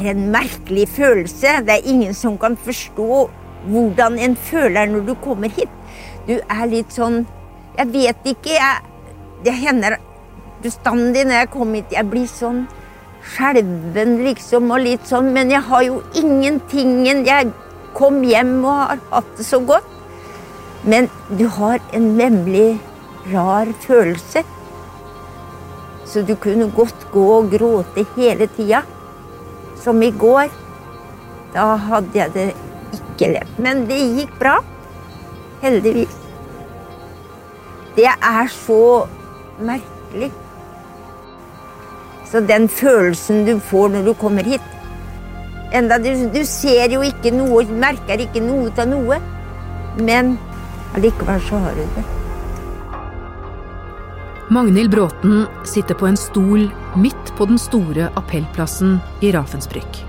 Er 0.00 0.14
en 0.14 0.30
merkelig 0.32 0.88
følelse. 0.88 1.58
Det 1.66 1.74
er 1.74 1.88
ingen 1.88 2.14
som 2.16 2.38
kan 2.40 2.56
forstå 2.56 3.28
hvordan 3.68 4.18
en 4.18 4.36
føler 4.36 4.88
når 4.88 5.00
du 5.10 5.14
kommer 5.20 5.52
hit. 5.52 5.72
Du 6.28 6.38
er 6.38 6.66
litt 6.70 6.92
sånn 6.94 7.26
Jeg 7.76 7.92
vet 7.92 8.28
ikke. 8.32 8.54
Jeg, 8.56 8.80
det 9.44 9.52
hender 9.56 9.96
bestandig 10.62 11.24
når 11.26 11.42
jeg 11.42 11.50
kommer 11.52 11.80
hit 11.80 11.92
Jeg 11.92 12.08
blir 12.10 12.28
sånn 12.28 12.62
skjelven, 13.20 14.14
liksom, 14.24 14.70
og 14.72 14.80
litt 14.86 15.04
sånn. 15.08 15.32
Men 15.36 15.52
jeg 15.52 15.60
har 15.68 15.82
jo 15.84 16.00
ingenting 16.16 17.04
Jeg 17.06 17.52
kom 17.94 18.22
hjem 18.24 18.60
og 18.64 18.72
har 18.72 19.02
hatt 19.10 19.36
det 19.36 19.46
så 19.46 19.60
godt. 19.60 19.84
Men 20.82 21.10
du 21.36 21.44
har 21.46 21.80
en 21.92 22.16
vemmelig, 22.16 22.78
rar 23.34 23.68
følelse. 23.84 24.44
Så 26.08 26.22
du 26.24 26.34
kunne 26.40 26.70
godt 26.72 27.04
gå 27.12 27.26
og 27.36 27.52
gråte 27.52 28.06
hele 28.16 28.48
tida. 28.56 28.80
Som 29.80 30.02
i 30.02 30.10
går. 30.10 30.50
Da 31.54 31.74
hadde 31.88 32.18
jeg 32.18 32.34
det 32.34 32.48
ikke 32.96 33.32
lett. 33.34 33.54
Men 33.58 33.86
det 33.88 34.00
gikk 34.18 34.34
bra. 34.40 34.58
Heldigvis. 35.62 36.16
Det 37.96 38.08
er 38.08 38.52
så 38.52 39.06
merkelig. 39.60 40.30
Så 42.30 42.40
den 42.46 42.68
følelsen 42.68 43.44
du 43.46 43.58
får 43.58 43.88
når 43.88 44.06
du 44.06 44.12
kommer 44.14 44.46
hit 44.46 44.62
Enda 45.74 45.98
du, 46.02 46.08
du 46.34 46.40
ser 46.46 46.90
jo 46.90 47.02
ikke 47.06 47.30
noe, 47.34 47.62
merker 47.70 48.22
ikke 48.24 48.42
noe 48.42 48.72
av 48.74 48.88
noe. 48.90 49.20
Men 50.02 50.34
allikevel 50.98 51.44
så 51.46 51.60
har 51.62 51.78
du 51.78 51.84
det. 51.94 52.19
Magnhild 54.50 54.90
Bråten 54.90 55.46
sitter 55.64 55.94
på 55.94 56.06
en 56.06 56.16
stol 56.16 56.64
midt 56.98 57.28
på 57.38 57.46
den 57.46 57.58
store 57.58 58.08
appellplassen 58.18 58.96
i 59.22 59.30
Rafensbrück. 59.30 60.00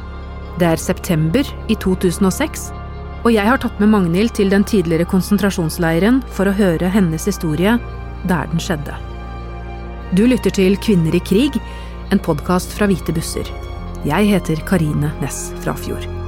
Det 0.57 0.65
er 0.65 0.81
september 0.81 1.45
i 1.69 1.75
2006, 1.77 2.71
og 3.21 3.29
jeg 3.35 3.45
har 3.45 3.61
tatt 3.61 3.77
med 3.77 3.91
Magnhild 3.93 4.33
til 4.39 4.49
den 4.49 4.65
tidligere 4.65 5.05
konsentrasjonsleiren 5.11 6.23
for 6.33 6.49
å 6.49 6.55
høre 6.57 6.89
hennes 6.89 7.27
historie 7.29 7.75
der 8.25 8.49
den 8.49 8.63
skjedde. 8.63 8.97
Du 10.17 10.25
lytter 10.25 10.57
til 10.57 10.73
Kvinner 10.81 11.13
i 11.13 11.21
krig, 11.21 11.61
en 12.09 12.23
podkast 12.25 12.73
fra 12.73 12.89
Hvite 12.89 13.13
busser. 13.13 13.45
Jeg 14.09 14.33
heter 14.33 14.65
Karine 14.65 15.13
Næss 15.21 15.51
Frafjord. 15.61 16.20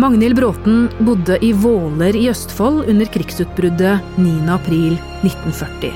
Magnhild 0.00 0.36
Bråten 0.36 0.88
bodde 1.04 1.36
i 1.44 1.52
Våler 1.52 2.16
i 2.16 2.28
Østfold 2.30 2.86
under 2.88 3.08
krigsutbruddet 3.12 4.00
9.4.1940. 4.16 5.90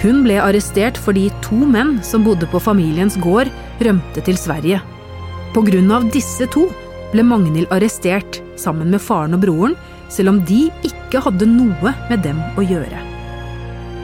Hun 0.00 0.22
ble 0.24 0.38
arrestert 0.40 0.96
fordi 0.96 1.26
to 1.44 1.58
menn 1.68 1.98
som 2.06 2.24
bodde 2.24 2.48
på 2.48 2.62
familiens 2.64 3.18
gård, 3.20 3.50
rømte 3.84 4.24
til 4.24 4.38
Sverige. 4.40 4.80
Av 5.52 6.06
disse 6.14 6.48
to 6.54 6.64
ble 7.12 7.26
Magnhild 7.26 7.68
arrestert 7.74 8.40
sammen 8.56 8.88
med 8.94 9.04
faren 9.04 9.36
og 9.36 9.44
broren, 9.44 9.76
selv 10.08 10.32
om 10.32 10.40
de 10.48 10.70
ikke 10.86 11.20
hadde 11.20 11.50
noe 11.50 11.92
med 12.08 12.24
dem 12.24 12.40
å 12.56 12.64
gjøre. 12.64 13.04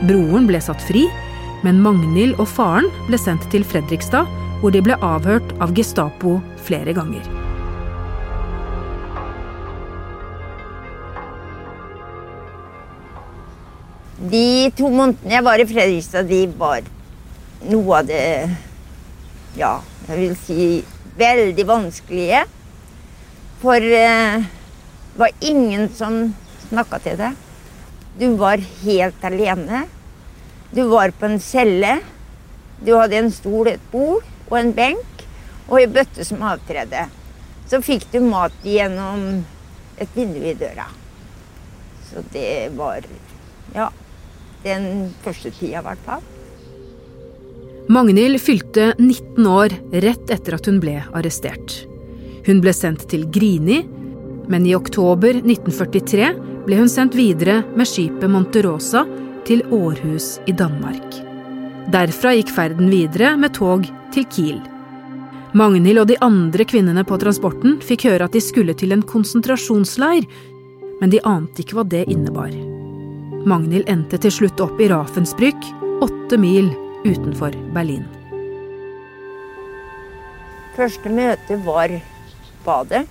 Broren 0.04 0.50
ble 0.50 0.60
satt 0.60 0.82
fri, 0.90 1.06
men 1.64 1.80
Magnhild 1.80 2.36
og 2.36 2.50
faren 2.52 2.92
ble 3.08 3.16
sendt 3.22 3.48
til 3.54 3.64
Fredrikstad, 3.64 4.28
hvor 4.60 4.76
de 4.76 4.84
ble 4.84 5.00
avhørt 5.00 5.56
av 5.56 5.72
Gestapo 5.72 6.36
flere 6.68 6.92
ganger. 6.92 7.45
De 14.26 14.70
to 14.74 14.88
månedene 14.90 15.34
jeg 15.36 15.44
var 15.44 15.60
i 15.60 15.66
Fredrikstad, 15.68 16.26
de 16.26 16.46
var 16.58 16.86
noe 17.70 17.98
av 18.00 18.08
det 18.08 18.22
Ja, 19.56 19.78
jeg 20.08 20.18
vil 20.18 20.36
si 20.40 20.66
veldig 21.16 21.64
vanskelige. 21.68 22.42
For 23.62 23.80
eh, 23.80 24.42
det 24.42 25.20
var 25.20 25.32
ingen 25.40 25.88
som 25.96 26.18
snakka 26.66 27.00
til 27.04 27.16
deg. 27.20 27.36
Du 28.20 28.26
var 28.40 28.60
helt 28.82 29.24
alene. 29.24 29.84
Du 30.72 30.82
var 30.90 31.14
på 31.16 31.28
en 31.30 31.40
celle. 31.40 31.98
Du 32.84 32.92
hadde 32.98 33.20
en 33.20 33.32
stol, 33.32 33.70
et 33.72 33.90
bord 33.92 34.24
og 34.50 34.58
en 34.60 34.72
benk 34.76 35.24
og 35.66 35.78
ei 35.80 35.86
bøtte 35.90 36.24
som 36.26 36.44
avtredde. 36.46 37.06
Så 37.66 37.80
fikk 37.82 38.08
du 38.12 38.20
mat 38.24 38.54
gjennom 38.64 39.44
et 39.96 40.12
vindu 40.14 40.42
i 40.44 40.56
døra. 40.58 40.90
Så 42.10 42.24
det 42.32 42.72
var 42.76 43.06
Ja. 43.74 43.90
Den 44.66 45.12
første 45.22 45.52
tida, 45.54 45.78
i 45.78 45.86
hvert 45.86 46.02
fall. 46.06 46.24
Magnhild 47.86 48.40
fylte 48.42 48.88
19 48.98 49.46
år 49.46 49.74
rett 50.02 50.30
etter 50.34 50.56
at 50.56 50.66
hun 50.66 50.80
ble 50.82 50.96
arrestert. 51.14 51.84
Hun 52.46 52.58
ble 52.62 52.72
sendt 52.74 53.06
til 53.12 53.28
Grini, 53.30 53.84
men 54.50 54.66
i 54.66 54.74
oktober 54.74 55.38
1943 55.38 56.32
ble 56.66 56.80
hun 56.80 56.90
sendt 56.90 57.14
videre 57.14 57.60
med 57.78 57.86
skipet 57.86 58.30
Monterosa 58.30 59.04
til 59.46 59.62
Århus 59.70 60.36
i 60.50 60.54
Danmark. 60.58 61.20
Derfra 61.94 62.34
gikk 62.34 62.50
ferden 62.50 62.90
videre 62.90 63.36
med 63.38 63.54
tog 63.54 63.86
til 64.14 64.26
Kiel. 64.34 64.62
Magnhild 65.56 66.02
og 66.02 66.10
de 66.10 66.18
andre 66.26 66.66
kvinnene 66.66 67.06
på 67.06 67.18
transporten 67.22 67.78
fikk 67.86 68.08
høre 68.10 68.26
at 68.26 68.34
de 68.34 68.42
skulle 68.42 68.74
til 68.74 68.96
en 68.96 69.06
konsentrasjonsleir, 69.06 70.26
men 70.98 71.12
de 71.14 71.22
ante 71.22 71.62
ikke 71.62 71.78
hva 71.78 71.86
det 71.86 72.08
innebar. 72.10 72.50
Magnhild 73.46 73.86
endte 73.86 74.18
til 74.18 74.32
slutt 74.34 74.58
opp 74.58 74.80
i 74.82 74.88
Rafensbrück, 74.90 75.68
åtte 76.02 76.34
mil 76.42 76.72
utenfor 77.04 77.54
Berlin. 77.76 78.02
Første 80.74 81.12
møte 81.14 81.58
var 81.62 81.94
badet. 82.64 83.04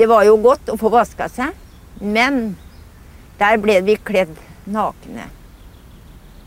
Det 0.00 0.08
var 0.08 0.24
jo 0.24 0.38
godt 0.40 0.72
å 0.72 0.78
få 0.80 0.88
vaska 0.94 1.28
seg, 1.28 1.52
men 2.00 2.56
der 3.36 3.60
ble 3.60 3.76
vi 3.84 3.98
kledd 4.00 4.32
nakne. 4.64 5.28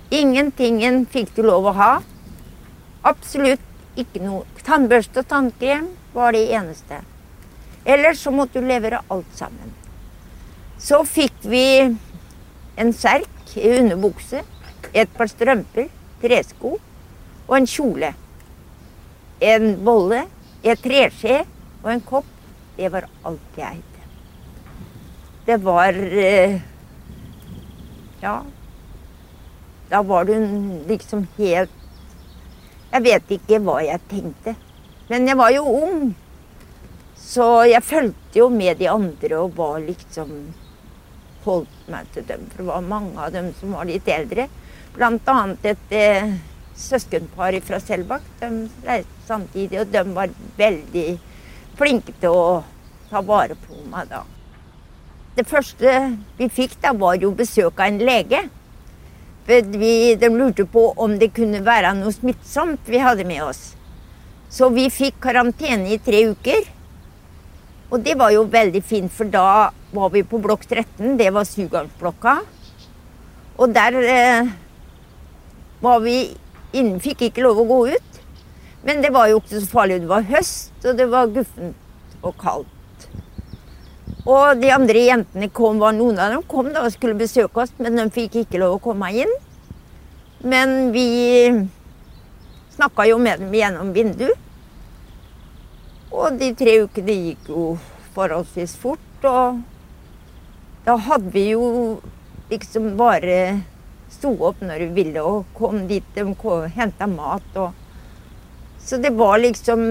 Ingentingen 0.10 1.04
fikk 1.06 1.36
du 1.38 1.46
lov 1.46 1.70
å 1.70 1.78
ha. 1.78 1.94
Absolutt 3.06 3.62
ikke 3.94 4.26
noe. 4.26 4.42
Tannbørste 4.66 5.22
og 5.22 5.30
tannkrem 5.30 5.92
var 6.18 6.34
det 6.34 6.48
eneste. 6.50 7.04
Ellers 7.86 8.26
så 8.26 8.34
måtte 8.34 8.58
du 8.58 8.66
levere 8.66 9.06
alt 9.06 9.38
sammen. 9.38 9.78
Så 10.82 11.04
fikk 11.08 11.35
vi 11.48 11.66
en 12.78 12.94
serk 12.94 13.56
i 13.56 13.72
underbukse, 13.80 14.42
et 14.94 15.12
par 15.18 15.30
strømper, 15.32 15.90
tresko 16.22 16.76
og 17.48 17.58
en 17.58 17.68
kjole. 17.70 18.12
En 19.44 19.68
bolle, 19.86 20.24
et 20.64 20.80
treskje 20.82 21.42
og 21.84 21.92
en 21.94 22.04
kopp. 22.06 22.32
Det 22.76 22.90
var 22.92 23.08
alt 23.24 23.60
jeg 23.60 23.80
eide. 23.80 23.96
Det 25.46 25.60
var 25.64 25.94
eh, 25.94 26.62
Ja. 28.22 28.42
Da 29.90 30.02
var 30.02 30.26
du 30.26 30.34
liksom 30.90 31.28
helt 31.38 31.70
Jeg 32.92 33.04
vet 33.06 33.32
ikke 33.36 33.60
hva 33.62 33.82
jeg 33.86 34.02
tenkte. 34.10 34.56
Men 35.10 35.28
jeg 35.28 35.38
var 35.38 35.52
jo 35.54 35.64
ung. 35.68 36.16
Så 37.20 37.66
jeg 37.70 37.84
fulgte 37.84 38.40
jo 38.40 38.48
med 38.50 38.80
de 38.80 38.88
andre 38.90 39.38
og 39.44 39.58
var 39.58 39.80
liksom 39.84 40.32
Holdt 41.46 41.90
meg 41.92 42.10
til 42.14 42.26
dem. 42.28 42.46
For 42.52 42.64
det 42.64 42.70
var 42.72 42.86
mange 42.90 43.16
av 43.22 43.34
dem 43.36 43.52
som 43.60 43.76
var 43.78 43.88
litt 43.90 44.08
eldre. 44.10 44.48
Annet 44.96 45.66
et 45.72 45.96
eh, 45.96 46.36
søskenpar 46.76 47.58
fra 47.66 47.80
Selbakk. 47.84 48.26
De 48.42 48.52
reiste 48.86 49.28
samtidig, 49.28 49.82
og 49.82 49.92
de 49.94 50.04
var 50.16 50.34
veldig 50.58 51.08
flinke 51.76 52.16
til 52.22 52.34
å 52.34 52.64
ta 53.10 53.22
vare 53.26 53.58
på 53.60 53.78
meg 53.92 54.10
da. 54.12 54.24
Det 55.36 55.44
første 55.48 55.92
vi 56.38 56.48
fikk, 56.48 56.78
da 56.82 56.94
var 56.96 57.18
jo 57.20 57.34
besøk 57.36 57.80
av 57.80 57.90
en 57.90 58.00
lege. 58.08 58.46
Vi, 59.46 60.16
de 60.18 60.30
lurte 60.32 60.66
på 60.66 60.88
om 60.98 61.18
det 61.20 61.34
kunne 61.36 61.60
være 61.66 61.92
noe 62.00 62.14
smittsomt 62.16 62.88
vi 62.90 63.02
hadde 63.04 63.28
med 63.28 63.44
oss. 63.44 63.76
Så 64.50 64.70
vi 64.74 64.88
fikk 64.90 65.20
karantene 65.22 65.92
i 65.92 66.00
tre 66.02 66.24
uker. 66.32 66.72
Og 67.92 68.00
det 68.02 68.16
var 68.18 68.32
jo 68.34 68.48
veldig 68.50 68.82
fint, 68.82 69.12
for 69.14 69.30
da 69.30 69.74
var 69.96 70.12
vi 70.14 70.26
på 70.28 70.40
blokk 70.44 70.68
13. 70.68 71.16
Det 71.18 71.32
var 71.34 71.48
sugarblokka. 71.48 72.36
Og 73.56 73.72
der 73.76 73.98
eh, 74.04 74.54
var 75.84 76.02
vi 76.04 76.20
inne, 76.76 77.00
fikk 77.04 77.30
ikke 77.30 77.46
lov 77.46 77.64
å 77.64 77.68
gå 77.70 77.80
ut. 77.96 78.22
Men 78.86 79.02
det 79.02 79.14
var 79.16 79.32
jo 79.32 79.40
ikke 79.42 79.62
så 79.62 79.70
farlig. 79.72 80.02
Det 80.04 80.12
var 80.12 80.28
høst, 80.30 80.74
og 80.84 80.98
det 81.00 81.08
var 81.10 81.32
guffent 81.34 82.18
og 82.26 82.36
kaldt. 82.42 83.08
Og 84.26 84.58
de 84.58 84.72
andre 84.74 85.06
jentene 85.06 85.50
kom, 85.54 85.80
var 85.82 85.94
noen 85.94 86.20
av 86.22 86.34
dem 86.34 86.46
kom 86.50 86.72
da 86.74 86.86
og 86.86 86.94
skulle 86.94 87.18
besøke 87.18 87.62
oss, 87.62 87.74
men 87.78 87.98
de 88.00 88.08
fikk 88.14 88.40
ikke 88.42 88.62
lov 88.62 88.80
å 88.80 88.84
komme 88.84 89.12
inn. 89.14 89.32
Men 90.46 90.92
vi 90.94 91.06
snakka 92.76 93.06
jo 93.10 93.20
med 93.22 93.42
dem 93.42 93.54
gjennom 93.54 93.94
vinduet. 93.96 94.42
Og 96.16 96.38
de 96.40 96.52
tre 96.58 96.78
ukene 96.86 97.16
gikk 97.30 97.50
jo 97.52 97.64
forholdsvis 98.16 98.76
fort, 98.80 99.26
og 99.28 99.62
da 100.86 100.96
hadde 101.02 101.32
vi 101.34 101.50
jo 101.50 101.98
liksom 102.52 102.92
bare 102.98 103.40
sto 104.14 104.32
opp 104.48 104.62
når 104.62 104.84
vi 104.84 104.90
ville 105.02 105.24
og 105.26 105.50
kom 105.58 105.88
dit 105.90 106.06
de 106.16 106.26
henta 106.76 107.08
mat 107.10 107.58
og 107.58 107.74
Så 108.86 108.98
det 109.02 109.10
var 109.18 109.40
liksom 109.40 109.82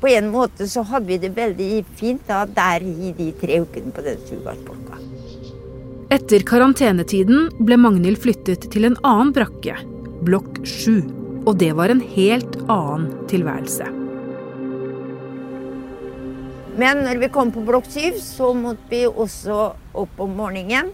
På 0.00 0.08
en 0.08 0.30
måte 0.30 0.68
så 0.68 0.82
hadde 0.82 1.06
vi 1.06 1.18
det 1.18 1.32
veldig 1.34 1.84
fint 1.94 2.22
da, 2.26 2.44
der 2.46 2.82
i 2.82 3.12
de 3.18 3.32
tre 3.38 3.60
ukene 3.62 3.92
på 3.94 4.02
den 4.02 4.18
sugarspolka. 4.26 4.98
Etter 6.10 6.42
karantenetiden 6.42 7.48
ble 7.62 7.78
Magnhild 7.78 8.18
flyttet 8.18 8.66
til 8.74 8.84
en 8.90 8.98
annen 9.06 9.30
brakke, 9.32 9.78
blokk 10.26 10.58
7. 10.66 11.06
Og 11.46 11.54
det 11.62 11.70
var 11.78 11.94
en 11.94 12.02
helt 12.02 12.58
annen 12.66 13.12
tilværelse. 13.30 14.01
Men 16.72 17.02
når 17.04 17.18
vi 17.20 17.28
kom 17.28 17.50
på 17.52 17.60
blokk 17.68 17.84
7, 17.92 18.16
så 18.16 18.52
måtte 18.56 18.88
vi 18.88 19.02
også 19.04 19.74
opp 19.92 20.20
om 20.24 20.30
morgenen 20.38 20.88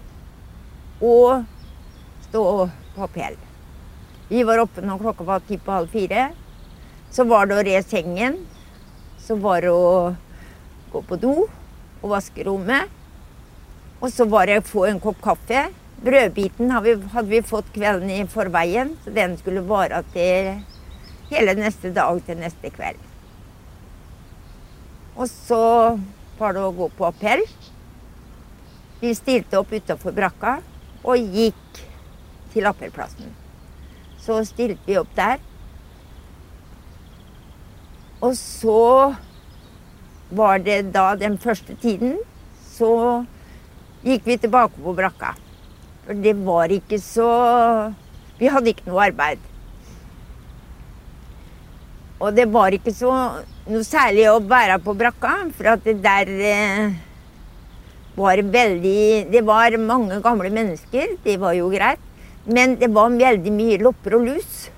og 0.98 1.44
stå 2.25 2.42
på 2.96 3.04
appell. 3.06 3.36
Vi 4.28 4.42
var 4.44 4.58
oppe 4.64 4.82
når 4.82 4.98
klokka 5.04 5.26
var 5.28 5.44
ti 5.46 5.56
på 5.62 5.76
halv 5.76 5.92
fire. 5.94 6.25
Så 7.14 7.25
var 7.30 7.46
det 7.46 7.60
å 7.60 7.64
re 7.69 7.78
sengen. 7.86 8.40
Så 9.22 9.38
var 9.38 9.62
det 9.62 9.70
å 9.70 10.16
gå 10.90 11.02
på 11.06 11.20
do 11.22 11.34
og 11.46 12.10
vaske 12.10 12.44
rommet. 12.48 12.90
Og 14.02 14.10
så 14.10 14.26
var 14.31 14.50
det 14.50 14.58
å 14.58 14.66
få 14.66 14.88
en 14.90 14.98
kopp 15.02 15.22
kaffe. 15.22 15.69
Brødbiten 16.02 16.74
hadde 16.74 17.28
vi 17.31 17.42
fått 17.42 17.70
kvelden 17.74 18.10
i 18.14 18.24
forveien, 18.31 18.92
så 19.02 19.14
den 19.14 19.38
skulle 19.38 19.66
vare 19.66 20.02
til 20.12 20.58
hele 21.31 21.54
neste 21.58 21.94
dag 21.94 22.20
til 22.26 22.38
neste 22.42 22.70
kveld. 22.74 23.07
Og 25.19 25.26
så 25.26 25.62
var 26.38 26.55
det 26.55 26.62
å 26.62 26.75
gå 26.75 26.87
på 26.94 27.06
appell. 27.09 27.43
Vi 29.00 29.11
stilte 29.19 29.59
opp 29.59 29.73
utafor 29.75 30.15
brakka 30.15 30.59
og 31.03 31.35
gikk 31.35 31.82
til 32.53 32.69
appellplassen. 32.70 33.32
Så 34.23 34.38
stilte 34.47 34.87
vi 34.87 34.99
opp 35.00 35.11
der. 35.19 35.43
Og 38.23 38.35
så 38.38 39.15
var 40.31 40.62
det 40.62 40.81
da 40.94 41.12
den 41.19 41.38
første 41.38 41.75
tiden 41.82 42.19
så 42.75 43.25
gikk 44.06 44.26
vi 44.26 44.38
tilbake 44.38 44.79
på 44.82 44.94
brakka. 44.94 45.35
For 46.06 46.19
det 46.19 46.35
var 46.47 46.70
ikke 46.73 47.00
så 47.03 47.31
Vi 48.38 48.47
hadde 48.47 48.70
ikke 48.70 48.87
noe 48.87 49.03
arbeid. 49.09 49.41
Og 52.19 52.35
det 52.35 52.49
var 52.50 52.75
ikke 52.75 52.94
så 52.94 53.12
noe 53.69 53.85
særlig 53.87 54.25
å 54.31 54.41
være 54.43 54.81
på 54.82 54.94
brakka, 54.99 55.35
for 55.55 55.75
at 55.75 55.85
det 55.87 56.00
der 56.03 56.31
eh, 56.50 56.97
var 58.19 58.41
veldig 58.43 59.29
Det 59.31 59.43
var 59.47 59.76
mange 59.79 60.19
gamle 60.25 60.50
mennesker, 60.50 61.15
det 61.23 61.37
var 61.38 61.55
jo 61.55 61.69
greit. 61.70 62.03
Men 62.49 62.75
det 62.81 62.88
var 62.91 63.12
veldig 63.12 63.53
mye 63.53 63.79
lopper 63.82 64.17
og 64.19 64.26
lus. 64.31 64.69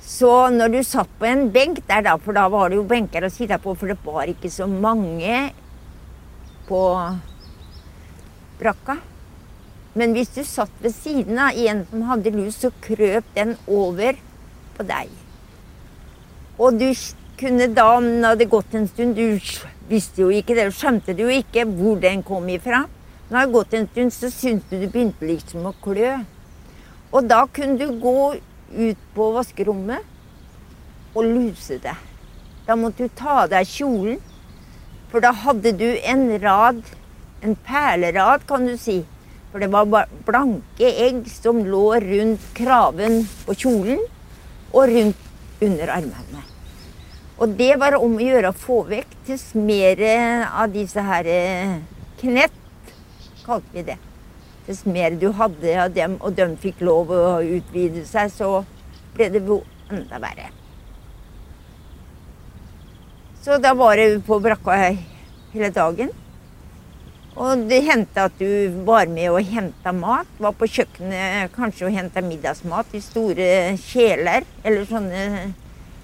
Så 0.00 0.30
når 0.54 0.72
du 0.72 0.80
satt 0.86 1.10
på 1.20 1.26
en 1.28 1.48
benk 1.54 1.82
der, 1.86 2.02
da, 2.06 2.14
for 2.22 2.34
da 2.34 2.46
var 2.50 2.70
det 2.70 2.78
jo 2.78 2.86
benker 2.88 3.26
å 3.26 3.30
sitte 3.30 3.58
på, 3.62 3.74
for 3.76 3.90
det 3.90 3.98
var 4.06 4.30
ikke 4.30 4.50
så 4.50 4.68
mange 4.70 5.50
på 6.66 6.82
brakka. 8.60 8.96
Men 9.96 10.16
hvis 10.16 10.32
du 10.34 10.42
satt 10.46 10.72
ved 10.84 10.94
siden 10.96 11.38
av 11.40 11.58
en 11.68 11.84
som 11.90 12.08
hadde 12.10 12.34
lus, 12.34 12.58
så 12.62 12.72
krøp 12.84 13.28
den 13.36 13.54
over 13.66 14.18
på 14.76 14.86
deg. 14.88 15.25
Og 16.58 16.78
du 16.80 16.88
kunne 17.36 17.68
da, 17.76 17.86
om 17.98 18.06
det 18.06 18.30
hadde 18.30 18.48
gått 18.48 18.74
en 18.74 18.86
stund 18.88 19.16
Du 19.18 19.36
visste 19.90 20.22
jo 20.22 20.30
ikke 20.32 20.56
det, 20.56 20.70
skjønte 20.74 21.14
du 21.14 21.26
jo 21.26 21.34
ikke 21.36 21.66
hvor 21.68 22.00
den 22.00 22.24
kom 22.26 22.48
ifra. 22.50 22.86
Når 23.28 23.30
det 23.30 23.40
hadde 23.40 23.54
gått 23.54 23.76
en 23.76 23.88
stund, 23.90 24.14
så 24.14 24.30
syntes 24.32 24.70
du 24.70 24.80
det 24.80 24.90
begynte 24.94 25.28
liksom 25.28 25.68
å 25.68 25.74
klø. 25.84 26.16
Og 27.12 27.28
da 27.28 27.44
kunne 27.46 27.78
du 27.78 28.00
gå 28.02 28.20
ut 28.76 29.02
på 29.14 29.26
vaskerommet 29.34 31.16
og 31.16 31.28
luse 31.28 31.78
det. 31.82 31.94
Da 32.66 32.74
måtte 32.78 33.06
du 33.06 33.14
ta 33.14 33.42
av 33.44 33.52
deg 33.52 33.68
kjolen, 33.70 34.18
for 35.12 35.22
da 35.22 35.30
hadde 35.44 35.70
du 35.78 35.86
en 36.02 36.26
rad, 36.42 36.80
en 37.46 37.54
perlerad, 37.66 38.42
kan 38.48 38.66
du 38.66 38.74
si. 38.80 39.00
For 39.52 39.62
det 39.62 39.70
var 39.72 40.08
blanke 40.26 40.88
egg 41.06 41.22
som 41.30 41.62
lå 41.64 41.84
rundt 42.02 42.50
kraven 42.58 43.22
på 43.46 43.54
kjolen 43.62 44.02
og 44.72 44.90
rundt 44.90 45.25
under 45.60 45.92
armene. 45.98 46.42
Og 47.36 47.52
det 47.58 47.74
var 47.80 47.98
om 48.00 48.16
å 48.16 48.26
gjøre 48.26 48.50
å 48.50 48.56
få 48.56 48.82
vekk 48.88 49.14
til 49.28 49.40
mer 49.60 50.02
av 50.48 50.72
disse 50.72 51.02
her 51.04 51.28
eh, 51.28 51.78
knett, 52.20 52.60
kalte 53.44 53.74
vi 53.74 53.88
det 53.92 53.98
dess 54.66 54.84
mer 54.86 55.14
du 55.14 55.30
hadde 55.38 55.74
av 55.78 55.94
dem, 55.94 56.16
og 56.20 56.34
de 56.34 56.46
fikk 56.62 56.82
lov 56.84 57.10
å 57.14 57.38
utvide 57.40 58.02
seg, 58.08 58.32
så 58.34 58.64
ble 59.14 59.28
det 59.30 59.42
enda 59.46 60.20
verre. 60.22 60.50
Så 63.44 63.60
da 63.62 63.76
var 63.78 63.96
det 63.96 64.24
på 64.26 64.40
brakka 64.42 64.78
hele 65.52 65.70
dagen. 65.70 66.10
Og 67.36 67.66
det 67.68 67.82
hendte 67.84 68.26
at 68.30 68.38
du 68.40 68.48
var 68.86 69.10
med 69.12 69.28
og 69.28 69.44
henta 69.44 69.92
mat. 69.92 70.28
Var 70.40 70.54
på 70.56 70.68
kjøkkenet 70.72 71.52
kanskje 71.56 71.88
og 71.90 71.96
henta 71.96 72.22
middagsmat 72.24 72.94
i 72.96 73.02
store 73.04 73.48
kjeler. 73.82 74.46
Eller 74.64 74.88
sånne 74.88 75.22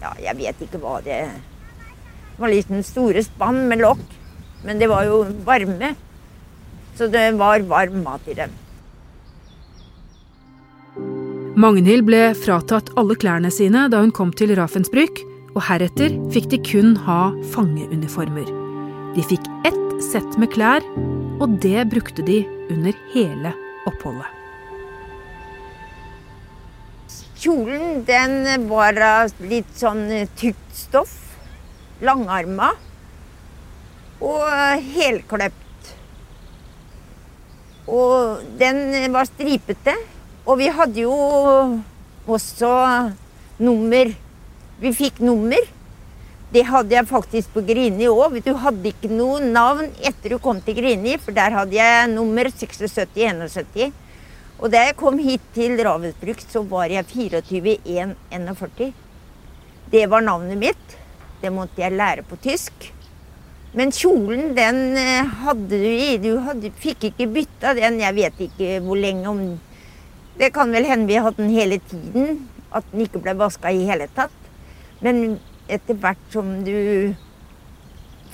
Ja, 0.03 0.11
jeg 0.19 0.35
vet 0.41 0.65
ikke 0.65 0.81
hva 0.83 0.97
det 1.05 1.21
Det 1.31 2.41
var 2.43 2.51
liksom 2.51 2.83
store 2.85 3.23
spann 3.25 3.65
med 3.71 3.81
lokk. 3.81 4.05
Men 4.67 4.79
det 4.79 4.91
var 4.93 5.07
jo 5.09 5.23
varme. 5.47 5.95
Så 6.99 7.09
det 7.09 7.31
var 7.41 7.65
varm 7.71 8.03
mat 8.05 8.29
i 8.29 8.37
dem. 8.37 8.53
Magnhild 11.57 12.07
ble 12.09 12.21
fratatt 12.37 12.89
alle 12.97 13.17
klærne 13.17 13.51
sine 13.53 13.87
da 13.93 14.01
hun 14.01 14.13
kom 14.17 14.33
til 14.33 14.55
Ravensbrück, 14.57 15.21
og 15.53 15.61
heretter 15.69 16.15
fikk 16.33 16.49
de 16.53 16.61
kun 16.65 16.95
ha 17.05 17.21
fangeuniformer. 17.53 18.49
De 19.13 19.25
fikk 19.29 19.45
ett 19.69 19.83
sett 20.03 20.39
med 20.41 20.49
klær, 20.55 20.85
og 21.41 21.59
det 21.63 21.89
brukte 21.91 22.25
de 22.27 22.43
under 22.71 22.97
hele 23.15 23.53
oppholdet. 23.89 24.29
Kjolen 27.43 28.05
den 28.07 28.69
var 28.71 28.99
av 29.03 29.33
litt 29.51 29.71
sånn 29.75 30.05
tykt 30.39 30.77
stoff. 30.79 31.17
Langarma. 32.03 32.69
Og 34.23 34.47
helkløpt. 34.95 35.91
Og 37.91 38.45
den 38.61 39.11
var 39.15 39.27
stripete. 39.27 39.97
Og 40.47 40.61
vi 40.63 40.71
hadde 40.71 41.03
jo 41.03 41.17
også 42.31 42.71
nummer. 43.59 44.15
Vi 44.83 44.95
fikk 44.95 45.19
nummer. 45.27 45.67
Det 46.53 46.67
hadde 46.69 46.93
jeg 46.93 47.09
faktisk 47.09 47.55
på 47.55 47.63
Grini 47.65 48.11
òg. 48.13 48.35
Du 48.45 48.53
hadde 48.61 48.91
ikke 48.91 49.09
noe 49.09 49.39
navn 49.41 49.87
etter 50.05 50.35
du 50.35 50.39
kom 50.43 50.59
til 50.61 50.77
Grini, 50.77 51.15
for 51.17 51.33
der 51.33 51.55
hadde 51.57 51.79
jeg 51.79 52.11
nummer 52.13 52.51
7671. 52.53 53.93
Og 54.61 54.69
da 54.71 54.83
jeg 54.85 54.99
kom 55.01 55.17
hit 55.19 55.45
til 55.57 55.81
Ravensbruk, 55.81 56.43
så 56.45 56.61
var 56.69 56.93
jeg 56.93 57.09
24141. 57.09 58.93
Det 59.93 60.03
var 60.13 60.25
navnet 60.27 60.61
mitt. 60.61 60.99
Det 61.41 61.51
måtte 61.51 61.81
jeg 61.81 61.97
lære 61.97 62.23
på 62.29 62.37
tysk. 62.45 62.93
Men 63.73 63.91
kjolen, 63.97 64.53
den 64.57 64.97
eh, 65.01 65.33
hadde 65.47 65.79
du 65.81 65.89
i. 65.89 66.19
Du 66.21 66.37
hadde, 66.45 66.71
fikk 66.85 67.09
ikke 67.09 67.31
bytta 67.33 67.73
den. 67.79 67.97
Jeg 68.03 68.17
vet 68.19 68.43
ikke 68.49 68.77
hvor 68.85 69.01
lenge 69.01 69.29
om 69.31 69.41
Det 70.37 70.49
kan 70.53 70.73
vel 70.73 70.85
hende 70.89 71.09
vi 71.09 71.17
har 71.17 71.27
hatt 71.31 71.41
den 71.41 71.51
hele 71.53 71.81
tiden. 71.89 72.45
At 72.73 72.85
den 72.93 73.07
ikke 73.07 73.25
ble 73.25 73.35
vaska 73.41 73.73
i 73.73 73.89
hele 73.89 74.07
tatt. 74.13 74.37
Men 75.01 75.41
etter 75.69 75.99
hvert 75.99 76.23
som 76.33 76.55
du 76.67 77.15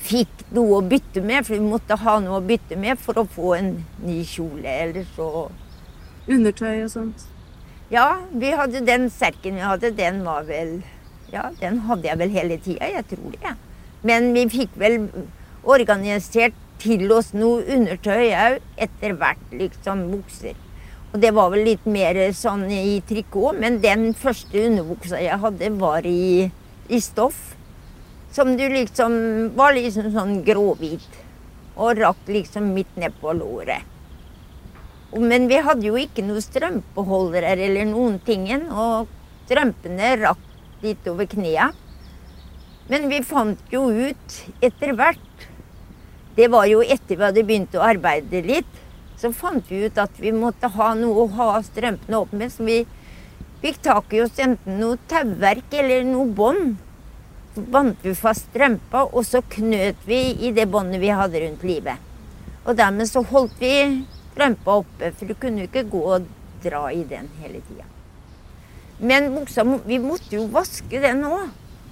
fikk 0.09 0.45
noe 0.55 0.79
å 0.79 0.85
bytte 0.87 1.23
med, 1.25 1.45
for 1.47 1.59
du 1.59 1.67
måtte 1.69 1.99
ha 2.01 2.19
noe 2.25 2.39
å 2.39 2.45
bytte 2.45 2.79
med 2.81 3.01
for 3.01 3.21
å 3.21 3.27
få 3.29 3.55
en 3.59 3.73
ny 4.05 4.21
kjole, 4.27 4.69
eller 4.69 5.09
så 5.17 5.49
Undertøy 6.29 6.83
og 6.85 6.91
sånt? 6.93 7.23
Ja, 7.89 8.19
vi 8.37 8.51
hadde 8.53 8.83
den 8.85 9.07
serken 9.09 9.57
vi 9.57 9.65
hadde, 9.65 9.95
den 9.97 10.21
var 10.27 10.45
vel 10.45 10.83
Ja, 11.33 11.47
den 11.61 11.79
hadde 11.89 12.09
jeg 12.09 12.21
vel 12.21 12.31
hele 12.33 12.57
tida. 12.61 12.87
Jeg 12.89 13.05
tror 13.09 13.33
det. 13.33 13.41
Ja. 13.45 13.55
Men 14.05 14.31
vi 14.33 14.47
fikk 14.49 14.77
vel 14.81 15.09
organisert 15.69 16.57
til 16.81 17.11
oss 17.13 17.33
noe 17.37 17.65
undertøy 17.75 18.31
òg 18.31 18.59
etter 18.81 19.17
hvert, 19.19 19.43
liksom 19.53 20.07
bukser. 20.13 20.57
Og 21.13 21.21
det 21.23 21.33
var 21.37 21.51
vel 21.53 21.65
litt 21.67 21.85
mer 21.89 22.21
sånn 22.37 22.67
i 22.73 23.01
trikot, 23.09 23.57
men 23.61 23.81
den 23.85 24.13
første 24.17 24.67
underbuksa 24.69 25.21
jeg 25.25 25.41
hadde, 25.43 25.71
var 25.81 26.07
i, 26.09 26.51
i 26.89 27.01
stoff. 27.01 27.55
Som 28.33 28.57
du 28.57 28.65
liksom 28.69 29.15
var 29.57 29.73
liksom 29.77 30.11
sånn 30.15 30.43
gråhvit. 30.47 31.09
Og 31.79 32.01
rakk 32.01 32.29
liksom 32.29 32.73
midt 32.75 32.97
ned 32.99 33.15
på 33.21 33.33
låret. 33.37 33.85
Men 35.17 35.47
vi 35.49 35.61
hadde 35.65 35.87
jo 35.87 35.97
ikke 35.97 36.25
noen 36.27 36.45
strømpeholdere 36.45 37.55
eller 37.57 37.89
noen 37.89 38.19
tingen. 38.27 38.67
Og 38.69 39.09
strømpene 39.49 40.17
rakk 40.21 40.45
litt 40.85 41.07
over 41.09 41.29
knærne. 41.31 41.73
Men 42.89 43.09
vi 43.11 43.21
fant 43.21 43.61
jo 43.69 43.83
ut 43.93 44.37
etter 44.65 44.95
hvert 44.97 45.43
Det 46.39 46.47
var 46.49 46.65
jo 46.71 46.79
etter 46.81 47.19
vi 47.19 47.25
hadde 47.27 47.43
begynt 47.45 47.75
å 47.77 47.83
arbeide 47.83 48.41
litt, 48.47 48.77
så 49.19 49.33
fant 49.35 49.67
vi 49.69 49.81
ut 49.89 49.97
at 49.99 50.21
vi 50.23 50.31
måtte 50.31 50.71
ha 50.71 50.93
noe 50.95 51.25
å 51.25 51.33
ha 51.35 51.49
strømpene 51.67 52.21
opp 52.21 52.31
med. 52.31 52.53
Så 52.55 52.63
vi 52.63 52.77
fikk 53.63 53.81
tak 53.83 54.13
i 54.15 54.23
oss 54.23 54.39
enten 54.43 54.79
noe 54.81 54.99
tauverk 55.11 55.75
eller 55.81 56.07
noe 56.07 56.29
bånd. 56.35 56.77
Så 57.55 57.65
bandt 57.73 58.05
vi 58.07 58.15
fast 58.15 58.47
strømpa, 58.51 59.09
og 59.11 59.25
så 59.27 59.43
knøt 59.57 60.05
vi 60.07 60.21
i 60.47 60.53
det 60.55 60.69
båndet 60.71 61.03
vi 61.03 61.11
hadde 61.11 61.43
rundt 61.43 61.65
livet. 61.67 61.99
Og 62.65 62.77
dermed 62.79 63.09
så 63.11 63.23
holdt 63.27 63.57
vi 63.63 63.73
strømpa 64.33 64.81
oppe, 64.83 65.13
for 65.17 65.27
du 65.27 65.35
kunne 65.35 65.65
jo 65.65 65.71
ikke 65.71 65.89
gå 65.91 66.03
og 66.15 66.29
dra 66.63 66.89
i 66.95 67.03
den 67.09 67.31
hele 67.41 67.63
tida. 67.67 67.87
Men 68.99 69.31
buksa, 69.35 69.65
vi 69.87 69.99
måtte 70.03 70.35
jo 70.37 70.47
vaske 70.53 71.03
den 71.03 71.25
òg. 71.27 71.49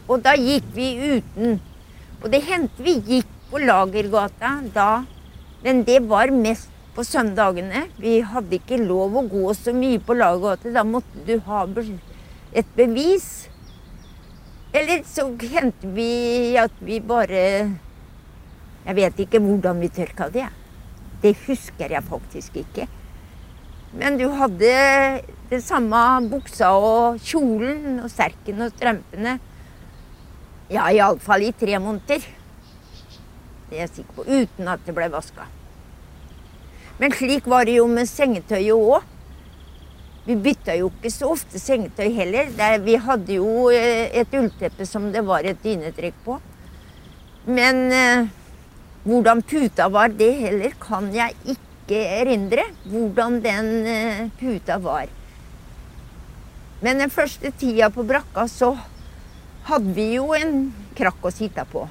Og 0.07 0.23
da 0.23 0.37
gikk 0.39 0.67
vi 0.75 0.89
uten. 1.17 1.59
Og 2.23 2.31
det 2.31 2.45
hendte 2.47 2.83
vi 2.83 2.97
gikk 3.03 3.31
på 3.51 3.63
Lagergata 3.63 4.57
da, 4.75 4.91
men 5.63 5.83
det 5.87 6.01
var 6.07 6.31
mest 6.35 6.71
på 6.97 7.05
søndagene. 7.05 7.87
Vi 8.01 8.19
hadde 8.25 8.57
ikke 8.57 8.81
lov 8.81 9.19
å 9.21 9.27
gå 9.29 9.53
så 9.57 9.75
mye 9.77 10.01
på 10.01 10.17
Lagergata. 10.17 10.73
Da 10.73 10.85
måtte 10.87 11.25
du 11.29 11.37
ha 11.47 11.65
et 12.57 12.71
bevis. 12.77 13.49
Eller 14.77 15.05
så 15.09 15.29
hendte 15.53 15.89
vi 15.97 16.57
at 16.61 16.75
vi 16.85 17.01
bare 17.01 17.43
Jeg 18.87 18.95
vet 18.95 19.21
ikke 19.25 19.41
hvordan 19.43 19.81
vi 19.83 19.89
tørka 19.91 20.29
det. 20.31 20.47
Det 21.23 21.33
husker 21.47 21.91
jeg 21.91 22.07
faktisk 22.07 22.61
ikke. 22.61 22.87
Men 23.97 24.19
du 24.21 24.29
hadde 24.31 24.71
det 25.51 25.59
samme 25.65 25.99
buksa 26.31 26.71
og 26.77 27.19
kjolen 27.25 27.99
og 28.05 28.11
serken 28.13 28.63
og 28.63 28.71
strømpene. 28.77 29.37
Ja, 30.71 30.87
iallfall 30.91 31.49
i 31.49 31.53
tre 31.57 31.81
måneder. 31.83 32.23
Det 33.67 33.75
er 33.75 33.87
jeg 33.87 33.95
sikker 33.97 34.21
på. 34.21 34.27
Uten 34.29 34.71
at 34.71 34.87
det 34.87 34.95
ble 34.95 35.11
vaska. 35.11 35.49
Men 36.99 37.13
slik 37.13 37.47
var 37.47 37.67
det 37.69 37.77
jo 37.77 37.87
med 37.91 38.09
sengetøyet 38.09 38.73
òg. 38.73 39.13
Vi 40.27 40.35
bytta 40.43 40.75
jo 40.75 40.89
ikke 40.91 41.11
så 41.15 41.29
ofte 41.31 41.61
sengetøy 41.63 42.09
heller. 42.17 42.49
Vi 42.83 42.97
hadde 42.99 43.37
jo 43.37 43.69
eh, 43.71 44.09
et 44.17 44.33
ullteppe 44.35 44.87
som 44.89 45.13
det 45.15 45.23
var 45.27 45.47
et 45.47 45.61
dynetrekk 45.63 46.17
på. 46.25 46.41
Men 47.47 47.85
eh, 47.95 48.33
hvordan 49.07 49.45
puta 49.47 49.87
var, 49.93 50.11
det 50.11 50.33
heller 50.41 50.75
kan 50.83 51.13
jeg 51.15 51.37
ikke 51.55 52.01
erindre. 52.19 52.65
Hvordan 52.91 53.39
den 53.45 53.71
eh, 53.87 54.25
puta 54.41 54.81
var. 54.83 55.07
Men 56.83 57.05
den 57.05 57.13
første 57.13 57.53
tida 57.61 57.93
på 57.95 58.03
brakka 58.07 58.49
så 58.51 58.73
hadde 59.69 59.95
vi 59.95 60.11
jo 60.17 60.33
en 60.35 60.73
krakk 60.99 61.23
å 61.23 61.33
sitte 61.35 61.63
på. 61.71 61.85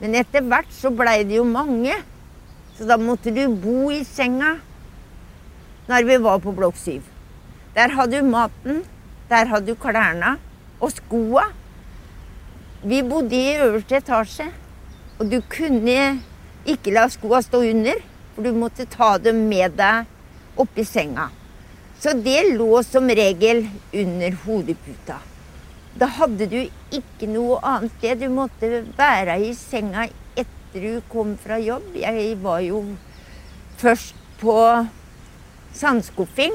Men 0.00 0.16
etter 0.18 0.42
hvert 0.42 0.72
så 0.74 0.90
blei 0.90 1.20
det 1.28 1.38
jo 1.38 1.46
mange. 1.46 1.94
Så 2.76 2.86
da 2.88 2.96
måtte 3.00 3.32
du 3.34 3.42
bo 3.60 3.90
i 3.92 4.02
senga 4.04 4.56
når 5.90 6.06
vi 6.06 6.18
var 6.22 6.38
på 6.42 6.54
blokk 6.54 6.78
syv. 6.78 7.02
Der 7.74 7.92
hadde 7.96 8.20
du 8.20 8.30
maten, 8.30 8.82
der 9.30 9.50
hadde 9.50 9.72
du 9.72 9.78
klærne 9.78 10.36
og 10.80 10.92
skoa. 10.94 11.48
Vi 12.82 13.02
bodde 13.04 13.36
i 13.36 13.58
øverste 13.60 13.98
etasje, 14.00 14.46
og 15.18 15.28
du 15.30 15.40
kunne 15.52 16.20
ikke 16.68 16.94
la 16.94 17.08
skoa 17.12 17.42
stå 17.44 17.60
under, 17.70 17.98
for 18.34 18.46
du 18.46 18.56
måtte 18.56 18.86
ta 18.88 19.16
dem 19.18 19.44
med 19.50 19.76
deg 19.78 20.60
oppi 20.60 20.84
senga. 20.86 21.28
Så 22.00 22.14
det 22.16 22.54
lå 22.56 22.80
som 22.86 23.10
regel 23.12 23.66
under 23.92 24.38
hodeputa. 24.46 25.18
Da 26.00 26.06
hadde 26.16 26.46
du 26.48 26.60
ikke 26.62 27.28
noe 27.28 27.58
annet 27.66 27.92
sted. 27.98 28.22
Du 28.22 28.32
måtte 28.32 28.84
være 28.96 29.36
i 29.44 29.52
senga 29.58 30.06
etter 30.08 30.59
du 30.74 31.00
kom 31.10 31.36
fra 31.40 31.58
jobb. 31.58 31.94
Jeg 31.98 32.36
var 32.42 32.60
jo 32.62 32.84
først 33.80 34.14
på 34.40 34.56
sandskuffing. 35.72 36.54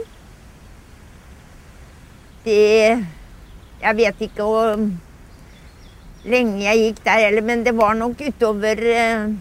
Det 2.45 3.05
Jeg 3.81 3.97
vet 3.97 4.21
ikke 4.23 4.45
hvor 4.45 4.79
lenge 6.25 6.63
jeg 6.63 6.79
gikk 6.79 7.01
der 7.05 7.25
heller, 7.25 7.43
men 7.45 7.65
det 7.65 7.73
var 7.77 7.93
nok 7.93 8.21
utover 8.23 8.79
eh, 8.79 9.33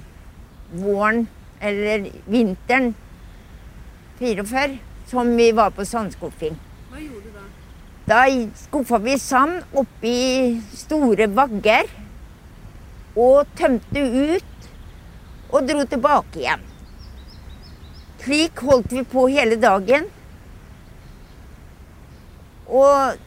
våren 0.74 1.28
eller 1.62 2.10
vinteren 2.26 2.90
44 4.18 4.78
som 5.08 5.30
vi 5.36 5.50
var 5.52 5.70
på 5.70 5.86
sandskuffing. 5.86 6.58
Hva 6.90 7.00
gjorde 7.00 7.30
du 7.30 7.38
da? 7.38 7.46
Da 8.10 8.24
skuffa 8.58 8.98
vi 9.06 9.16
sand 9.22 9.62
oppi 9.72 10.16
store 10.74 11.28
bagger 11.32 11.88
og 13.16 13.46
tømte 13.56 14.02
ut 14.02 14.53
og 15.54 15.68
dro 15.68 15.84
tilbake 15.86 16.42
igjen. 16.42 16.62
Slik 18.24 18.62
holdt 18.64 18.92
vi 18.96 19.02
på 19.06 19.26
hele 19.28 19.58
dagen. 19.60 20.06
Og, 22.64 23.18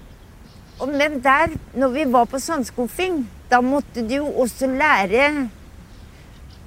og, 0.81 0.88
men 0.89 1.19
der, 1.24 1.53
når 1.77 1.93
vi 1.93 2.05
var 2.12 2.25
på 2.31 2.41
sandskuffing, 2.41 3.22
da 3.51 3.62
måtte 3.63 4.03
du 4.03 4.15
jo 4.17 4.31
også 4.43 4.67
lære 4.72 5.29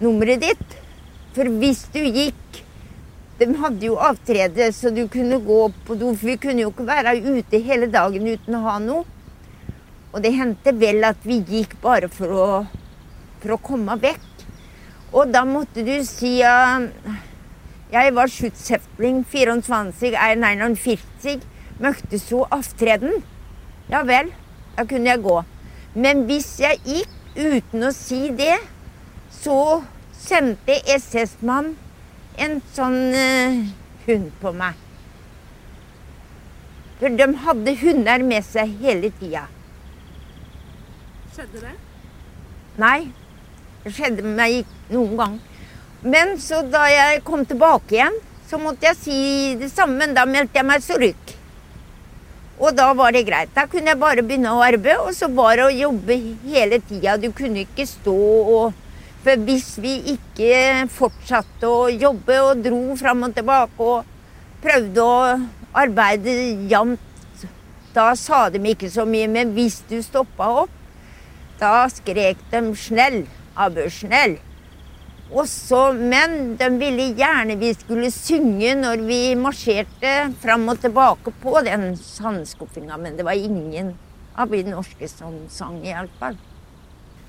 nummeret 0.01 0.47
ditt. 0.47 0.77
For 1.35 1.51
hvis 1.61 1.87
du 1.95 2.03
gikk 2.03 2.37
De 3.41 3.47
hadde 3.57 3.87
jo 3.87 3.95
avtrede, 3.97 4.67
så 4.77 4.91
du 4.93 5.07
kunne 5.09 5.39
gå 5.41 5.61
på 5.87 5.95
do. 5.97 6.11
For 6.13 6.29
vi 6.29 6.35
kunne 6.37 6.61
jo 6.61 6.69
ikke 6.75 6.85
være 6.85 7.15
ute 7.25 7.61
hele 7.65 7.87
dagen 7.89 8.27
uten 8.29 8.59
å 8.59 8.61
ha 8.67 8.75
noe. 8.85 9.07
Og 10.13 10.21
det 10.21 10.35
hendte 10.37 10.75
vel 10.77 11.07
at 11.09 11.25
vi 11.25 11.39
gikk 11.49 11.79
bare 11.81 12.11
for 12.13 12.35
å, 12.37 12.49
for 13.41 13.55
å 13.57 13.59
komme 13.65 13.97
vekk. 14.03 14.30
Og 15.13 15.33
da 15.35 15.43
måtte 15.45 15.83
du 15.83 15.97
si 16.07 16.39
uh, 16.47 16.87
Jeg 17.91 18.15
var 18.15 18.31
Schutzhäftling 18.31 19.25
24, 19.27 19.93
41, 19.99 21.47
möchte 21.81 22.19
så 22.19 22.45
avtreden. 22.51 23.25
Ja 23.91 24.05
vel, 24.07 24.31
da 24.77 24.85
kunne 24.87 25.11
jeg 25.11 25.23
gå. 25.25 25.41
Men 25.95 26.23
hvis 26.29 26.61
jeg 26.63 26.79
gikk 26.87 27.17
uten 27.35 27.89
å 27.89 27.91
si 27.95 28.29
det, 28.39 28.55
så 29.35 29.83
sendte 30.15 30.79
SS-mann 30.95 31.73
en 32.39 32.61
sånn 32.77 33.01
uh, 33.11 33.59
hund 34.07 34.31
på 34.39 34.55
meg. 34.55 34.79
For 37.01 37.11
de 37.17 37.27
hadde 37.43 37.75
hunder 37.81 38.23
med 38.31 38.47
seg 38.47 38.77
hele 38.85 39.11
tida. 39.19 39.49
Skjedde 41.35 41.65
det? 41.65 41.75
Nei, 42.79 43.11
det 43.85 43.95
skjedde 43.97 44.25
med 44.25 44.37
meg 44.37 44.75
noen 44.93 45.17
gang. 45.17 45.37
Men 46.03 46.37
så 46.41 46.63
da 46.65 46.87
jeg 46.89 47.23
kom 47.27 47.45
tilbake 47.49 47.97
igjen, 47.97 48.17
så 48.49 48.59
måtte 48.59 48.89
jeg 48.89 48.99
si 48.99 49.21
det 49.61 49.71
samme, 49.71 49.99
men 50.01 50.17
da 50.17 50.25
meldte 50.27 50.59
jeg 50.59 50.67
meg 50.67 50.85
surk. 50.85 51.35
Og 52.61 52.75
da 52.77 52.91
var 52.97 53.15
det 53.17 53.25
greit. 53.29 53.53
Da 53.57 53.65
kunne 53.71 53.93
jeg 53.93 54.01
bare 54.01 54.25
begynne 54.27 54.53
å 54.53 54.63
arbeide, 54.65 54.99
og 55.01 55.15
så 55.17 55.31
var 55.33 55.57
det 55.57 55.67
å 55.69 55.73
jobbe 55.73 56.17
hele 56.45 56.81
tida. 56.85 57.17
Du 57.17 57.31
kunne 57.37 57.65
ikke 57.65 57.89
stå 57.89 58.17
og 58.57 58.87
For 59.21 59.37
hvis 59.45 59.75
vi 59.77 59.99
ikke 60.15 60.87
fortsatte 60.89 61.69
å 61.69 61.91
jobbe 61.93 62.39
og 62.41 62.63
dro 62.65 62.95
fram 62.97 63.27
og 63.27 63.35
tilbake 63.37 63.85
og 63.85 64.07
prøvde 64.65 65.05
å 65.05 65.17
arbeide 65.77 66.33
jevnt, 66.71 67.45
da 67.93 68.15
sa 68.17 68.47
de 68.49 68.63
ikke 68.73 68.89
så 68.89 69.05
mye. 69.05 69.29
Men 69.29 69.53
hvis 69.53 69.83
du 69.91 69.99
stoppa 70.01 70.49
opp, 70.63 70.73
da 71.61 71.85
skrek 71.93 72.41
de 72.49 72.63
'snell', 72.73 73.27
Også, 75.31 75.93
men 75.95 76.57
de 76.59 76.67
ville 76.75 77.13
gjerne 77.15 77.55
vi 77.61 77.71
skulle 77.79 78.11
synge 78.11 78.75
når 78.81 79.03
vi 79.07 79.19
marsjerte 79.39 80.15
fram 80.43 80.67
og 80.73 80.81
tilbake 80.83 81.31
på 81.43 81.61
den 81.67 81.93
sandskuffinga, 81.95 82.99
men 82.99 83.15
det 83.19 83.27
var 83.27 83.39
ingen 83.39 83.93
av 84.35 84.51
de 84.51 84.65
norske 84.67 85.07
som 85.11 85.37
sang, 85.53 85.79
iallfall. 85.87 86.39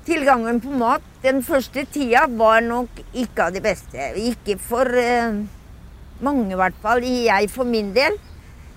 Tilgangen 0.07 0.57
på 0.63 0.73
mat 0.73 1.05
den 1.21 1.43
første 1.45 1.83
tida 1.93 2.25
var 2.25 2.63
nok 2.65 3.03
ikke 3.13 3.45
av 3.45 3.53
det 3.53 3.61
beste. 3.61 4.07
Ikke 4.17 4.57
for 4.57 4.89
eh, 4.97 5.43
mange, 6.25 6.47
i 6.49 6.57
hvert 6.57 6.79
fall. 6.81 7.05
Jeg 7.05 7.51
for 7.53 7.69
min 7.69 7.93
del. 7.93 8.17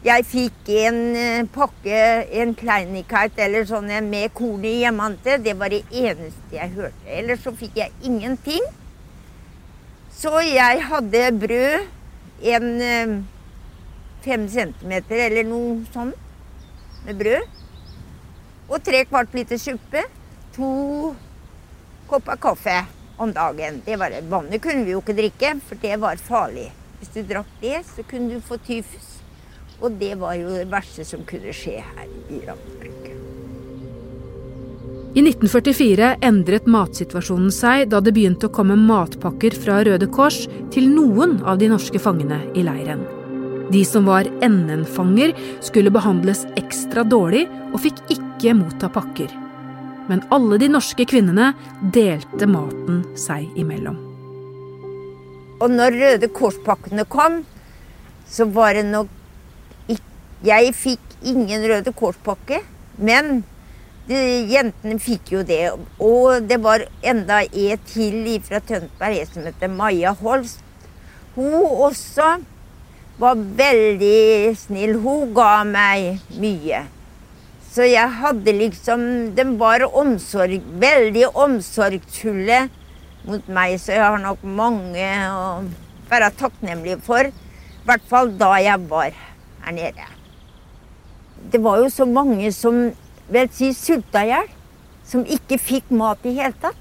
Jeg 0.04 0.26
fikk 0.28 0.66
en 0.84 0.96
eh, 1.16 1.46
pakke, 1.48 1.98
en 2.36 2.50
kleinikite 2.52 3.40
eller 3.40 3.64
sånn 3.64 3.88
med 4.04 4.34
korn 4.36 4.66
i 4.68 4.82
hjemmante. 4.82 5.38
Det 5.40 5.54
var 5.56 5.72
det 5.72 5.80
eneste 5.88 6.52
jeg 6.52 6.74
hørte. 6.74 7.06
Ellers 7.08 7.40
så 7.40 7.54
fikk 7.56 7.78
jeg 7.80 7.94
ingenting. 8.04 8.66
Så 10.12 10.42
jeg 10.44 10.82
hadde 10.90 11.22
brød, 11.40 11.86
en 12.52 12.68
eh, 12.84 13.14
fem 14.26 14.44
centimeter 14.52 15.24
eller 15.30 15.48
noe 15.48 15.78
sånt 15.94 16.20
med 17.06 17.24
brød. 17.24 17.56
Og 18.68 18.84
tre 18.84 19.06
kvart 19.08 19.32
liter 19.32 19.56
suppe. 19.56 20.04
To 20.58 21.14
kopper 22.12 22.36
kaffe 22.44 22.76
om 23.16 23.32
dagen. 23.32 23.80
Det 23.88 23.96
var 23.96 24.12
det. 24.12 24.26
Vannet 24.28 24.60
kunne 24.60 24.84
vi 24.84 24.92
jo 24.92 25.00
ikke 25.00 25.16
drikke, 25.16 25.56
for 25.64 25.80
det 25.80 25.96
var 26.04 26.20
farlig. 26.28 26.68
Hvis 27.00 27.16
du 27.16 27.22
drakk 27.24 27.56
det, 27.64 27.78
så 27.88 28.04
kunne 28.04 28.36
du 28.36 28.44
få 28.44 28.60
tyfus. 28.68 29.13
Og 29.84 29.96
det 30.00 30.14
var 30.16 30.36
jo 30.38 30.48
det 30.54 30.68
verste 30.72 31.04
som 31.04 31.24
kunne 31.28 31.52
skje 31.52 31.76
her 31.84 32.06
i 32.32 32.40
Ravnebruk. 32.40 33.10
I 35.14 35.22
1944 35.22 36.06
endret 36.26 36.64
matsituasjonen 36.66 37.52
seg 37.54 37.84
da 37.92 38.00
det 38.02 38.14
begynte 38.16 38.48
å 38.48 38.54
komme 38.54 38.74
matpakker 38.80 39.54
fra 39.54 39.82
Røde 39.86 40.08
Kors 40.10 40.40
til 40.74 40.88
noen 40.90 41.36
av 41.46 41.60
de 41.60 41.68
norske 41.70 42.00
fangene 42.02 42.40
i 42.56 42.64
leiren. 42.66 43.04
De 43.70 43.84
som 43.86 44.08
var 44.08 44.26
NN-fanger, 44.44 45.32
skulle 45.64 45.92
behandles 45.94 46.42
ekstra 46.58 47.04
dårlig 47.06 47.46
og 47.70 47.78
fikk 47.84 48.02
ikke 48.16 48.56
motta 48.58 48.90
pakker. 48.92 49.30
Men 50.10 50.24
alle 50.34 50.58
de 50.60 50.68
norske 50.72 51.06
kvinnene 51.08 51.52
delte 51.94 52.48
maten 52.50 53.04
seg 53.16 53.46
imellom. 53.60 53.96
Og 55.62 55.70
når 55.70 56.00
Røde 56.00 56.28
Kors-pakkene 56.34 57.06
kom, 57.08 57.44
så 58.28 58.48
var 58.50 58.74
det 58.76 58.88
nok 58.90 59.20
Jeg 60.44 60.74
fikk 60.76 61.18
ingen 61.24 61.62
Røde 61.70 61.92
Kors-pakke, 61.96 62.60
men 62.98 63.44
de, 64.08 64.16
jentene 64.50 64.98
fikk 65.00 65.32
jo 65.32 65.44
det. 65.46 65.62
Og 66.02 66.44
det 66.48 66.58
var 66.64 66.84
enda 67.04 67.42
en 67.44 67.84
til 67.88 68.26
fra 68.44 68.60
Tønsberg 68.60 69.22
som 69.30 69.46
heter 69.48 69.72
Maja 69.72 70.12
Holst. 70.18 70.60
Hun 71.34 71.54
også 71.56 72.36
var 73.18 73.38
veldig 73.58 74.54
snill. 74.58 74.98
Hun 75.02 75.32
ga 75.36 75.62
meg 75.68 76.20
mye. 76.40 76.84
Så 77.74 77.88
jeg 77.88 78.06
hadde 78.20 78.52
liksom 78.54 79.00
De 79.34 79.44
var 79.58 79.82
omsorg, 79.88 80.60
veldig 80.78 81.26
omsorgsfulle 81.34 82.68
mot 83.24 83.48
meg, 83.48 83.78
så 83.80 83.96
jeg 83.96 84.04
har 84.04 84.20
nok 84.20 84.42
mange 84.44 85.06
å 85.32 85.64
være 86.10 86.28
takknemlig 86.38 86.98
for. 87.06 87.24
I 87.24 87.88
hvert 87.88 88.04
fall 88.10 88.30
da 88.38 88.52
jeg 88.62 88.84
var 88.90 89.16
her 89.64 89.74
nede. 89.74 90.23
Det 91.52 91.60
var 91.62 91.82
jo 91.82 91.90
så 91.92 92.06
mange 92.08 92.50
som 92.52 92.86
vel 93.32 93.50
si 93.52 93.72
sulta 93.76 94.24
i 94.24 94.32
hjel. 94.32 94.48
Som 95.04 95.26
ikke 95.28 95.60
fikk 95.60 95.90
mat 95.92 96.24
i 96.24 96.32
hele 96.38 96.54
tatt. 96.60 96.80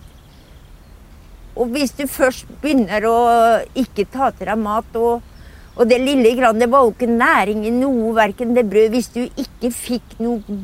Og 1.54 1.70
hvis 1.76 1.94
du 1.98 2.08
først 2.10 2.50
begynner 2.64 3.06
å 3.06 3.18
ikke 3.78 4.08
ta 4.10 4.32
til 4.34 4.50
deg 4.50 4.58
mat, 4.58 4.96
og, 4.98 5.22
og 5.78 5.90
det 5.90 6.00
lille 6.02 6.32
grann 6.38 6.58
Det 6.58 6.70
var 6.72 6.86
jo 6.86 6.94
ikke 6.96 7.10
næring 7.12 7.66
i 7.68 7.74
noe, 7.76 8.14
verken 8.18 8.56
det 8.58 8.66
brød 8.70 8.96
Hvis 8.96 9.12
du 9.14 9.22
ikke 9.28 9.70
fikk 9.70 10.16
noen 10.24 10.64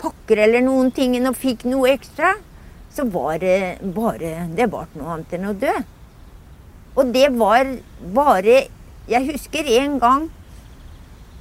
pakker 0.00 0.40
eller 0.46 0.64
noen 0.64 0.88
ting 0.96 1.18
og 1.20 1.36
fikk 1.36 1.66
noe 1.68 1.90
ekstra, 1.92 2.32
så 2.88 3.04
var 3.04 3.36
det 3.42 3.82
bare 3.96 4.48
Det 4.56 4.70
var 4.72 4.88
noe 4.96 5.16
annet 5.16 5.34
enn 5.36 5.50
å 5.50 5.56
dø. 5.60 5.74
Og 6.96 7.12
det 7.12 7.28
var 7.36 7.76
bare 8.16 8.62
Jeg 9.10 9.26
husker 9.28 9.68
en 9.76 9.98
gang 10.00 10.30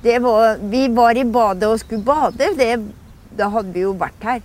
var, 0.03 0.57
Vi 0.61 0.87
var 0.87 1.17
i 1.17 1.23
badet 1.23 1.67
og 1.67 1.79
skulle 1.79 2.03
bade. 2.03 2.53
Det, 2.55 2.79
da 3.37 3.49
hadde 3.49 3.73
vi 3.73 3.83
jo 3.83 3.93
vært 3.93 4.23
her 4.23 4.41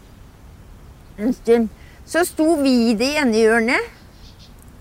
en 1.18 1.32
stund. 1.32 1.68
Så 2.04 2.24
sto 2.24 2.56
vi 2.60 2.90
i 2.90 2.94
det 2.98 3.14
ene 3.20 3.38
hjørnet, 3.38 3.92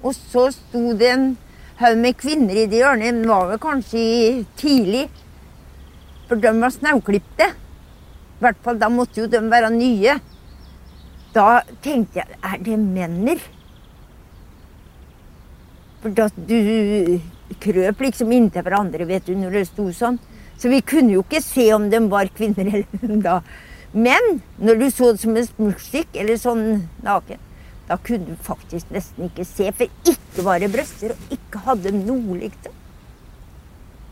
og 0.03 0.15
så 0.15 0.49
sto 0.51 0.91
det 0.97 1.11
en 1.13 1.27
haug 1.79 1.97
med 2.01 2.17
kvinner 2.19 2.57
i 2.57 2.67
det 2.67 2.81
hjørnet. 2.81 3.21
Det 3.21 3.29
var 3.29 3.47
vel 3.51 3.61
kanskje 3.63 4.45
tidlig, 4.59 5.07
for 6.27 6.41
de 6.41 6.51
var 6.59 6.73
snauklipte. 6.73 7.49
I 7.53 8.43
hvert 8.43 8.59
fall 8.65 8.79
da 8.81 8.89
måtte 8.91 9.21
jo 9.21 9.29
de 9.31 9.39
være 9.39 9.71
nye. 9.71 10.17
Da 11.33 11.63
tenkte 11.81 12.21
jeg 12.21 12.41
er 12.43 12.59
det 12.65 12.79
menner? 12.81 13.39
For 16.03 16.11
da 16.11 16.27
du 16.35 17.21
krøp 17.63 18.01
liksom 18.03 18.33
inntil 18.35 18.65
hverandre, 18.65 19.07
vet 19.07 19.29
du, 19.29 19.37
når 19.39 19.55
det 19.55 19.67
sto 19.69 19.87
sånn. 19.95 20.19
Så 20.63 20.69
vi 20.71 20.79
kunne 20.79 21.11
jo 21.11 21.25
ikke 21.25 21.41
se 21.43 21.65
om 21.75 21.89
de 21.91 21.99
var 22.07 22.29
kvinner 22.31 22.69
eller 22.69 23.17
da. 23.25 23.39
Men 23.91 24.37
når 24.63 24.77
du 24.79 24.85
så 24.89 25.09
det 25.11 25.19
som 25.19 25.35
en 25.35 25.47
smultstykk 25.49 26.15
eller 26.21 26.37
sånn 26.39 26.61
naken, 27.03 27.41
da 27.89 27.97
kunne 27.99 28.31
du 28.31 28.45
faktisk 28.47 28.93
nesten 28.95 29.27
ikke 29.27 29.43
se. 29.43 29.67
For 29.75 29.91
ikke 30.07 30.45
var 30.45 30.63
det 30.63 30.71
brøster, 30.71 31.11
og 31.11 31.35
ikke 31.35 31.65
hadde 31.65 31.91
noe 31.97 32.37
likt. 32.39 32.69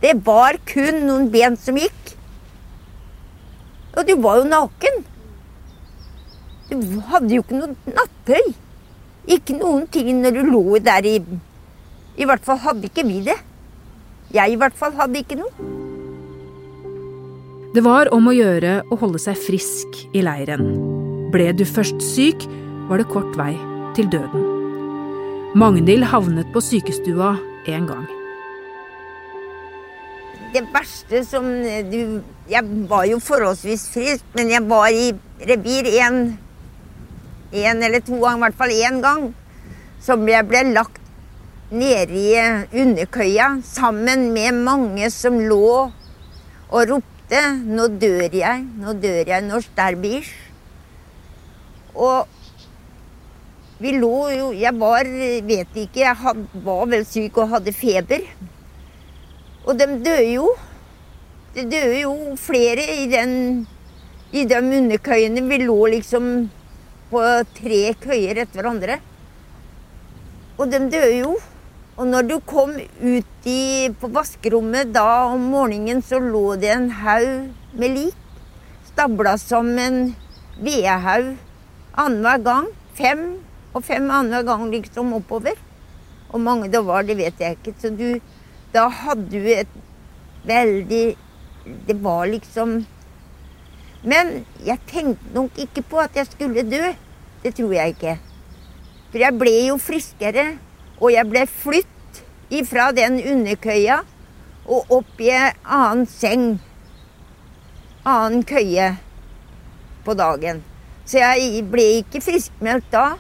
Det 0.04 0.12
var 0.28 0.60
kun 0.68 1.00
noen 1.06 1.30
ben 1.32 1.56
som 1.56 1.80
gikk. 1.80 2.16
Og 3.96 4.04
du 4.10 4.18
var 4.20 4.42
jo 4.42 4.50
naken. 4.52 5.00
Du 6.68 6.76
hadde 7.14 7.32
jo 7.38 7.46
ikke 7.46 7.62
noe 7.62 7.96
nattøy. 7.96 8.52
Ikke 9.32 9.56
noen 9.56 9.88
ting 9.94 10.12
når 10.20 10.36
du 10.36 10.52
lå 10.52 10.82
der 10.84 11.08
i 11.08 11.16
I 12.20 12.28
hvert 12.28 12.44
fall 12.44 12.60
hadde 12.66 12.92
ikke 12.92 13.08
vi 13.08 13.22
det. 13.30 13.40
Jeg 14.36 14.52
i 14.52 14.60
hvert 14.60 14.76
fall 14.76 15.00
hadde 15.00 15.24
ikke 15.24 15.40
noe. 15.40 15.72
Det 17.72 17.80
var 17.80 18.10
om 18.12 18.26
å 18.28 18.34
gjøre 18.36 18.82
å 18.92 18.98
holde 19.00 19.20
seg 19.24 19.38
frisk 19.40 19.96
i 20.12 20.20
leiren. 20.26 20.74
Ble 21.32 21.54
du 21.56 21.62
først 21.64 22.02
syk, 22.04 22.44
var 22.90 23.00
det 23.00 23.08
kort 23.08 23.32
vei 23.40 23.54
til 23.96 24.10
døden. 24.12 24.42
Magnhild 25.56 26.04
havnet 26.12 26.50
på 26.52 26.60
sykestua 26.60 27.30
en 27.72 27.86
gang. 27.88 28.10
Det 30.52 30.66
verste 30.74 31.22
som 31.24 31.48
du 31.88 32.20
Jeg 32.52 32.68
var 32.92 33.06
jo 33.08 33.22
forholdsvis 33.24 33.86
frisk, 33.94 34.26
men 34.36 34.52
jeg 34.52 34.68
var 34.68 34.90
i 34.92 35.14
revir 35.48 35.88
én 35.96 36.36
eller 37.56 38.04
to 38.04 38.20
ganger, 38.20 38.36
i 38.36 38.44
hvert 38.44 38.60
fall 38.60 38.76
én 38.76 39.00
gang. 39.00 39.24
Som 40.04 40.28
jeg 40.28 40.44
ble 40.50 40.66
lagt 40.74 41.00
nede 41.72 42.20
i 42.20 42.36
underkøya 42.84 43.62
sammen 43.64 44.34
med 44.36 44.60
mange 44.68 45.08
som 45.08 45.40
lå 45.40 45.88
og 46.68 46.92
ropte 46.92 47.21
'Nå 47.32 47.86
dør 47.96 48.34
jeg, 48.36 48.64
nå 48.76 48.92
dør 49.00 49.24
jeg', 49.24 49.46
norsk 49.48 49.70
derbish. 49.78 50.32
Og 51.96 52.28
vi 53.80 53.94
lå 53.96 54.18
jo 54.36 54.48
Jeg 54.52 54.76
var, 54.76 55.08
vet 55.48 55.78
ikke, 55.80 56.02
jeg 56.04 56.16
had, 56.16 56.42
var 56.54 56.90
vel 56.92 57.06
syk 57.08 57.38
og 57.40 57.54
hadde 57.54 57.72
feber. 57.72 58.26
Og 59.64 59.80
de 59.80 59.88
døde 60.04 60.28
jo. 60.34 60.50
Det 61.56 61.66
døde 61.72 62.02
jo 62.02 62.36
flere 62.36 62.84
i 63.00 63.08
den 63.08 63.66
i 64.32 64.44
de 64.44 64.60
underkøyene. 64.60 65.48
Vi 65.48 65.58
lå 65.64 65.80
liksom 65.96 66.28
på 67.12 67.24
tre 67.56 67.82
køyer 68.04 68.44
etter 68.44 68.60
hverandre. 68.60 69.00
Og 70.60 70.68
de 70.72 70.84
døde 70.92 71.16
jo. 71.24 71.38
Og 72.02 72.08
når 72.10 72.24
du 72.26 72.40
kom 72.50 72.72
ut 72.74 73.46
i, 73.46 73.92
på 74.02 74.08
vaskerommet 74.10 74.90
da 74.90 75.28
om 75.30 75.44
morgenen, 75.52 76.00
så 76.02 76.18
lå 76.18 76.56
det 76.58 76.72
en 76.74 76.88
haug 76.98 77.52
med 77.78 77.94
lik. 77.94 78.16
Stabla 78.88 79.36
som 79.38 79.70
en 79.78 80.00
vedhaug 80.58 81.36
annenhver 81.94 82.42
gang. 82.48 82.72
Fem 82.98 83.22
og 83.78 83.86
fem 83.86 84.10
andre 84.10 84.40
gang 84.48 84.64
liksom 84.74 85.14
oppover. 85.20 85.62
Hvor 86.32 86.42
mange 86.42 86.72
det 86.74 86.82
var, 86.88 87.06
det 87.06 87.20
vet 87.22 87.38
jeg 87.38 87.60
ikke. 87.60 87.76
Så 87.78 87.94
du 87.94 88.18
Da 88.74 88.88
hadde 88.88 89.28
du 89.28 89.48
et 89.52 89.72
veldig 90.48 91.18
Det 91.86 91.96
var 92.02 92.26
liksom 92.32 92.86
Men 94.02 94.46
jeg 94.66 94.80
tenkte 94.88 95.34
nok 95.36 95.58
ikke 95.60 95.84
på 95.84 96.02
at 96.02 96.16
jeg 96.18 96.26
skulle 96.32 96.66
dø. 96.66 96.94
Det 97.44 97.54
tror 97.56 97.74
jeg 97.78 97.94
ikke. 97.94 98.18
For 99.12 99.22
jeg 99.22 99.38
ble 99.38 99.58
jo 99.68 99.78
friskere, 99.78 100.58
og 101.02 101.10
jeg 101.10 101.28
ble 101.32 101.46
flytt 101.50 102.22
ifra 102.54 102.92
den 102.94 103.18
underkøya 103.18 104.02
og 104.70 104.92
opp 105.00 105.22
i 105.24 105.32
en 105.34 105.64
annen 105.66 106.06
seng. 106.10 106.46
Annen 108.06 108.46
køye 108.46 108.92
på 110.06 110.14
dagen. 110.18 110.62
Så 111.06 111.22
jeg 111.22 111.66
ble 111.72 111.88
ikke 112.02 112.22
friskmeldt 112.24 112.92
da. 112.94 113.16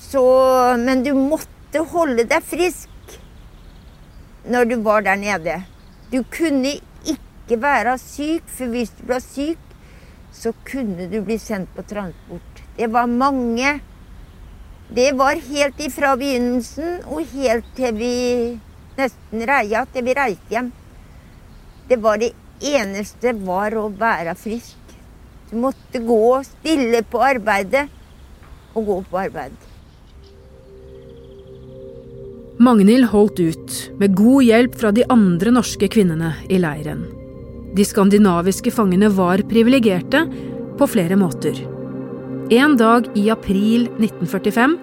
Så, 0.00 0.24
men 0.80 1.04
du 1.04 1.12
måtte 1.16 1.84
holde 1.92 2.24
deg 2.28 2.44
frisk 2.44 3.16
når 4.46 4.70
du 4.70 4.76
var 4.86 5.04
der 5.04 5.18
nede. 5.20 5.60
Du 6.12 6.22
kunne 6.32 6.76
ikke 7.04 7.58
være 7.60 7.96
syk, 8.00 8.46
for 8.46 8.70
hvis 8.72 8.92
du 8.96 9.04
ble 9.08 9.20
syk, 9.22 9.62
så 10.32 10.52
kunne 10.68 11.08
du 11.10 11.20
bli 11.24 11.38
sendt 11.40 11.72
på 11.74 11.84
transport. 11.88 12.62
Det 12.76 12.88
var 12.92 13.10
mange. 13.10 13.78
Det 14.88 15.12
var 15.18 15.34
helt 15.34 15.80
ifra 15.82 16.14
begynnelsen 16.18 17.00
og 17.10 17.26
helt 17.34 17.66
til 17.74 17.94
vi 17.98 18.14
nesten 18.96 19.42
reia, 19.48 19.84
til 19.90 20.06
vi 20.06 20.14
reiste 20.16 20.54
hjem. 20.54 20.72
Det 21.90 21.98
var 22.02 22.20
det 22.22 22.32
eneste 22.62 23.34
var 23.42 23.74
å 23.76 23.88
være 23.90 24.36
frisk. 24.38 24.78
Du 25.50 25.58
måtte 25.62 26.02
gå 26.02 26.42
stille 26.46 27.02
på 27.06 27.22
arbeidet 27.22 27.86
og 28.74 28.86
gå 28.86 28.98
på 29.10 29.20
arbeid. 29.26 29.54
Magnhild 32.56 33.10
holdt 33.12 33.40
ut, 33.42 33.76
med 34.00 34.16
god 34.16 34.46
hjelp 34.46 34.78
fra 34.80 34.90
de 34.96 35.04
andre 35.12 35.52
norske 35.52 35.90
kvinnene 35.92 36.32
i 36.48 36.62
leiren. 36.62 37.04
De 37.76 37.84
skandinaviske 37.84 38.72
fangene 38.72 39.10
var 39.12 39.44
privilegerte 39.50 40.24
på 40.78 40.88
flere 40.88 41.18
måter. 41.20 41.75
En 42.46 42.76
dag 42.78 43.08
i 43.18 43.24
april 43.32 43.88
1945 43.98 44.74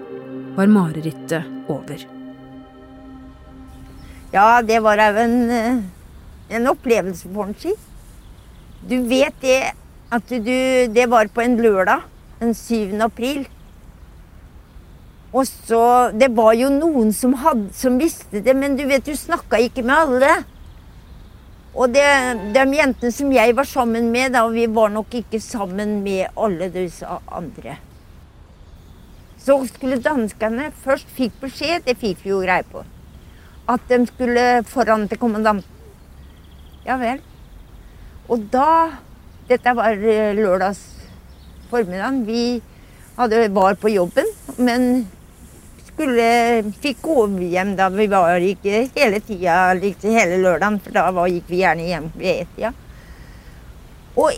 var 0.52 0.68
marerittet 0.68 1.46
over. 1.72 2.02
Ja, 4.34 4.60
det 4.60 4.82
var 4.84 5.00
òg 5.00 5.16
en, 5.22 5.36
eh, 5.48 5.78
en, 6.50 6.66
opplevelse, 6.68 7.24
får 7.32 7.46
en 7.46 7.54
si. 7.56 7.72
Du 8.84 9.08
vet 9.08 9.32
det 9.40 9.72
at 10.12 10.28
du 10.28 10.88
Det 10.92 11.08
var 11.08 11.26
på 11.28 11.40
en 11.40 11.56
lørdag 11.56 12.02
den 12.40 12.52
7. 12.52 13.00
april. 13.00 13.48
Og 15.32 15.46
så 15.46 16.12
Det 16.12 16.36
var 16.36 16.52
jo 16.52 16.68
noen 16.68 17.14
som, 17.14 17.32
hadde, 17.32 17.72
som 17.72 17.98
visste 17.98 18.42
det, 18.44 18.54
men 18.54 18.76
du 18.76 18.84
vet, 18.84 19.06
du 19.06 19.16
snakka 19.16 19.56
ikke 19.56 19.82
med 19.82 19.94
alle. 19.96 20.44
Og 21.74 21.90
det, 21.90 22.06
de 22.54 22.62
jentene 22.76 23.10
som 23.10 23.32
jeg 23.34 23.54
var 23.58 23.66
sammen 23.66 24.12
med, 24.14 24.32
da, 24.36 24.44
vi 24.52 24.68
var 24.70 24.92
nok 24.94 25.14
ikke 25.18 25.40
sammen 25.42 25.98
med 26.04 26.30
alle 26.38 26.68
disse 26.70 27.08
andre. 27.26 27.78
Så 29.42 29.58
skulle 29.68 29.98
danskene 30.02 30.70
først 30.84 31.10
fikk 31.16 31.34
beskjed, 31.42 31.82
det 31.88 31.98
fikk 32.00 32.22
vi 32.22 32.30
jo 32.30 32.42
greie 32.44 32.64
på, 32.70 32.84
at 33.68 33.90
de 33.90 33.98
skulle 34.06 34.44
foran 34.70 35.08
til 35.10 35.20
kommandanten. 35.20 35.70
Ja 36.86 36.98
vel. 37.00 37.20
Og 38.28 38.46
da 38.52 38.68
Dette 39.44 39.74
var 39.76 39.92
eh, 39.92 40.30
lørdags 40.32 40.78
formiddag. 41.68 42.22
Vi 42.24 42.62
hadde, 43.18 43.42
var 43.52 43.74
på 43.76 43.90
jobben, 43.92 44.30
men 44.56 45.04
skulle, 45.94 46.28
fikk 46.82 47.02
gå 47.02 47.26
hjem 47.54 47.74
da. 47.78 47.88
Vi 47.94 48.06
var 48.10 48.42
ikke 48.42 48.88
hele 48.94 49.20
tida, 49.22 49.74
liksom 49.78 50.14
hele 50.18 50.40
lørdagen, 50.42 50.80
for 50.82 50.96
da 50.96 51.06
var, 51.14 51.30
gikk 51.30 51.48
vi 51.48 51.62
gjerne 51.62 51.88
hjem 51.88 52.10
ved 52.18 52.42
ett-tida. 52.42 52.72
Og 54.18 54.34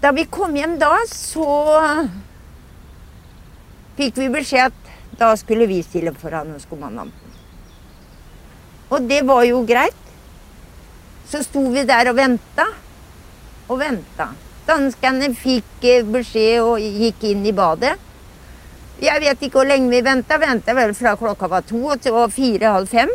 da 0.00 0.12
vi 0.16 0.26
kom 0.28 0.56
hjem 0.56 0.78
da, 0.80 0.92
så 1.08 1.46
fikk 4.00 4.20
vi 4.20 4.28
beskjed 4.32 4.70
at 4.70 5.18
da 5.20 5.34
skulle 5.36 5.68
vi 5.68 5.82
stille 5.84 6.12
foran 6.16 6.54
kommandanten. 6.68 7.34
Og 8.90 9.08
det 9.08 9.22
var 9.26 9.44
jo 9.44 9.62
greit. 9.66 10.06
Så 11.30 11.44
sto 11.46 11.62
vi 11.70 11.84
der 11.86 12.10
og 12.10 12.16
venta 12.18 12.66
og 13.70 13.78
venta. 13.78 14.32
Danskene 14.66 15.30
fikk 15.38 15.84
eh, 15.86 16.06
beskjed 16.06 16.64
og 16.64 16.80
gikk 16.80 17.28
inn 17.30 17.44
i 17.46 17.54
badet. 17.54 17.94
Jeg 19.00 19.16
vet 19.22 19.40
ikke 19.40 19.62
hvor 19.62 19.68
lenge 19.68 19.88
vi 19.88 20.02
venta. 20.04 20.36
Venta 20.36 20.74
vel 20.76 20.90
fra 20.96 21.14
klokka 21.16 21.48
var 21.48 21.64
to 21.64 21.94
til 22.04 22.16
fire-halv 22.34 22.88
fem. 22.90 23.12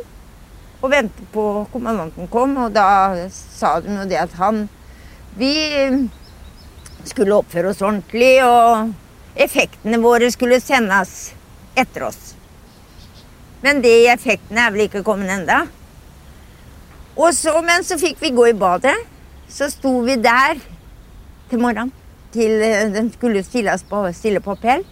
Og 0.82 0.90
ventet 0.90 1.28
på 1.34 1.44
kommandanten 1.74 2.30
kom, 2.30 2.56
og 2.64 2.74
da 2.74 3.28
sa 3.30 3.78
de 3.82 3.94
jo 3.94 4.06
det 4.10 4.18
at 4.22 4.34
han 4.40 4.68
Vi 5.36 5.52
skulle 7.04 7.36
oppføre 7.36 7.74
oss 7.74 7.82
ordentlig, 7.84 8.40
og 8.46 8.94
effektene 9.36 10.00
våre 10.00 10.30
skulle 10.32 10.62
sendes 10.64 11.34
etter 11.76 12.06
oss. 12.08 12.32
Men 13.62 13.82
de 13.84 13.92
effektene 14.14 14.64
er 14.64 14.72
vel 14.72 14.86
ikke 14.86 15.04
kommet 15.04 15.34
enda. 15.34 15.66
Og 17.20 17.36
så, 17.36 17.60
men 17.68 17.84
så 17.84 18.00
fikk 18.00 18.24
vi 18.24 18.32
gå 18.32 18.48
i 18.48 18.56
badet. 18.56 18.96
Så 19.52 19.68
sto 19.74 19.92
vi 20.08 20.16
der 20.24 20.56
til 21.52 21.60
morgenen 21.60 21.92
til 22.32 22.64
den 22.96 23.12
skulle 23.14 23.44
stilles 23.44 23.84
på, 23.88 24.02
stille 24.16 24.42
på 24.44 24.56
appell. 24.56 24.88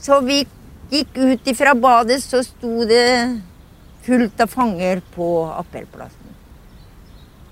Så 0.00 0.20
vi 0.24 0.42
gikk 0.90 1.16
ut 1.16 1.48
ifra 1.48 1.74
badet, 1.74 2.22
så 2.22 2.42
sto 2.44 2.84
det 2.88 3.40
fullt 4.04 4.40
av 4.40 4.52
fanger 4.52 5.00
på 5.14 5.28
appellplassen. 5.54 6.20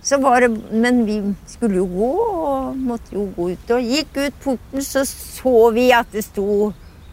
Så 0.02 0.18
var 0.18 0.40
det, 0.40 0.50
Men 0.70 1.04
vi 1.06 1.34
skulle 1.46 1.76
jo 1.76 1.86
gå, 1.86 2.10
og 2.10 2.76
måtte 2.76 3.14
jo 3.14 3.28
gå 3.36 3.52
ut. 3.52 3.70
Og 3.70 3.90
gikk 3.94 4.16
ut 4.18 4.40
porten, 4.42 4.82
så 4.82 5.04
så 5.06 5.70
vi 5.70 5.92
at 5.94 6.10
det 6.12 6.24
sto 6.26 6.72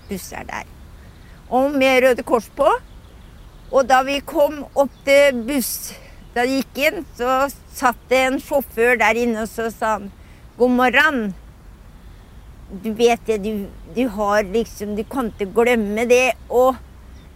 busser 0.09 0.45
der. 0.47 0.65
Og 1.49 1.71
med 1.71 2.03
Røde 2.03 2.23
Kors 2.23 2.49
på. 2.55 2.69
Og 3.69 3.85
da 3.85 4.01
vi 4.01 4.17
kom 4.25 4.63
opp 4.73 4.93
til 5.05 5.43
buss, 5.45 5.93
da 6.33 6.45
vi 6.47 6.57
gikk 6.59 6.79
inn, 6.87 7.05
så 7.17 7.45
satt 7.77 7.99
det 8.09 8.23
en 8.25 8.39
sjåfør 8.41 8.97
der 8.97 9.17
inne, 9.21 9.45
og 9.45 9.51
så 9.51 9.69
sa 9.69 9.99
han 9.99 10.09
god 10.57 10.73
morgen. 10.79 11.19
Du 12.69 12.91
vet 12.93 13.21
det, 13.25 13.39
du, 13.41 13.65
du 13.95 14.03
har 14.13 14.43
liksom 14.45 14.93
Du 14.97 15.03
kan 15.09 15.31
ikke 15.33 15.49
glemme 15.55 16.05
det. 16.09 16.35
Og 16.49 16.77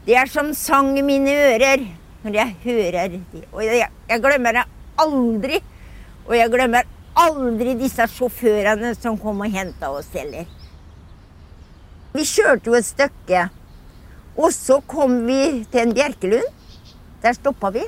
det 0.05 0.17
er 0.19 0.29
som 0.29 0.51
sang 0.57 0.93
i 0.99 1.05
mine 1.05 1.33
ører 1.53 1.87
når 2.23 2.37
jeg 2.37 2.55
hører 2.63 3.15
det. 3.15 3.45
Og 3.51 3.63
jeg, 3.65 3.89
jeg 4.09 4.23
glemmer 4.23 4.59
det 4.59 4.65
aldri. 5.01 5.59
Og 6.27 6.35
jeg 6.37 6.51
glemmer 6.53 6.87
aldri 7.19 7.73
disse 7.77 8.05
sjåførene 8.15 8.93
som 8.95 9.17
kom 9.19 9.41
og 9.43 9.51
henta 9.53 9.89
oss 9.93 10.11
heller. 10.15 10.47
Vi 12.13 12.25
kjørte 12.29 12.69
jo 12.69 12.77
et 12.77 12.85
stykke, 12.85 13.47
og 14.37 14.51
så 14.53 14.77
kom 14.85 15.23
vi 15.25 15.65
til 15.73 15.81
en 15.81 15.95
bjerkelund. 15.97 16.45
Der 17.23 17.33
stoppa 17.33 17.71
vi. 17.73 17.83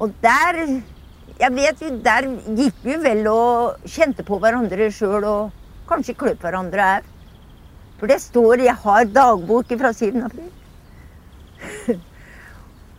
Og 0.00 0.14
der 0.24 0.60
jeg 1.34 1.50
vet 1.50 1.80
jo, 1.82 1.90
Der 1.98 2.26
gikk 2.56 2.80
vi 2.84 2.96
vel 3.02 3.26
og 3.26 3.86
kjente 3.90 4.24
på 4.26 4.38
hverandre 4.38 4.90
sjøl 4.94 5.24
og 5.26 5.63
kanskje 5.88 6.16
kløp 6.18 6.44
hverandre 6.44 6.86
òg. 6.98 7.10
For 7.98 8.10
det 8.10 8.20
står 8.20 8.64
Jeg 8.64 8.74
har 8.82 9.04
dagbok 9.06 9.70
fra 9.78 9.92
7. 9.94 10.18
april. 10.26 10.50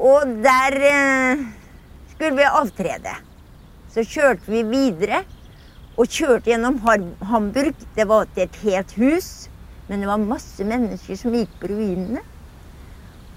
og 0.10 0.36
der 0.46 0.78
eh, 0.90 1.46
skulle 2.14 2.36
vi 2.40 2.48
avtrede. 2.48 3.16
Så 3.92 4.04
kjørte 4.08 4.52
vi 4.52 4.64
videre 4.68 5.24
og 5.96 6.08
kjørte 6.12 6.52
gjennom 6.52 6.80
Hamburg. 7.30 7.76
Det 7.96 8.08
var 8.08 8.28
til 8.34 8.48
et 8.48 8.62
helt 8.64 8.96
hus, 9.00 9.50
men 9.88 10.02
det 10.02 10.10
var 10.10 10.24
masse 10.24 10.64
mennesker 10.68 11.20
som 11.20 11.36
gikk 11.36 11.54
på 11.62 11.72
ruinene. 11.72 12.24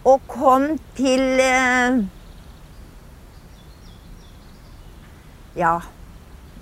Og 0.09 0.23
kom 0.31 0.71
til 0.97 1.43
eh, 1.43 2.05
Ja, 5.59 5.81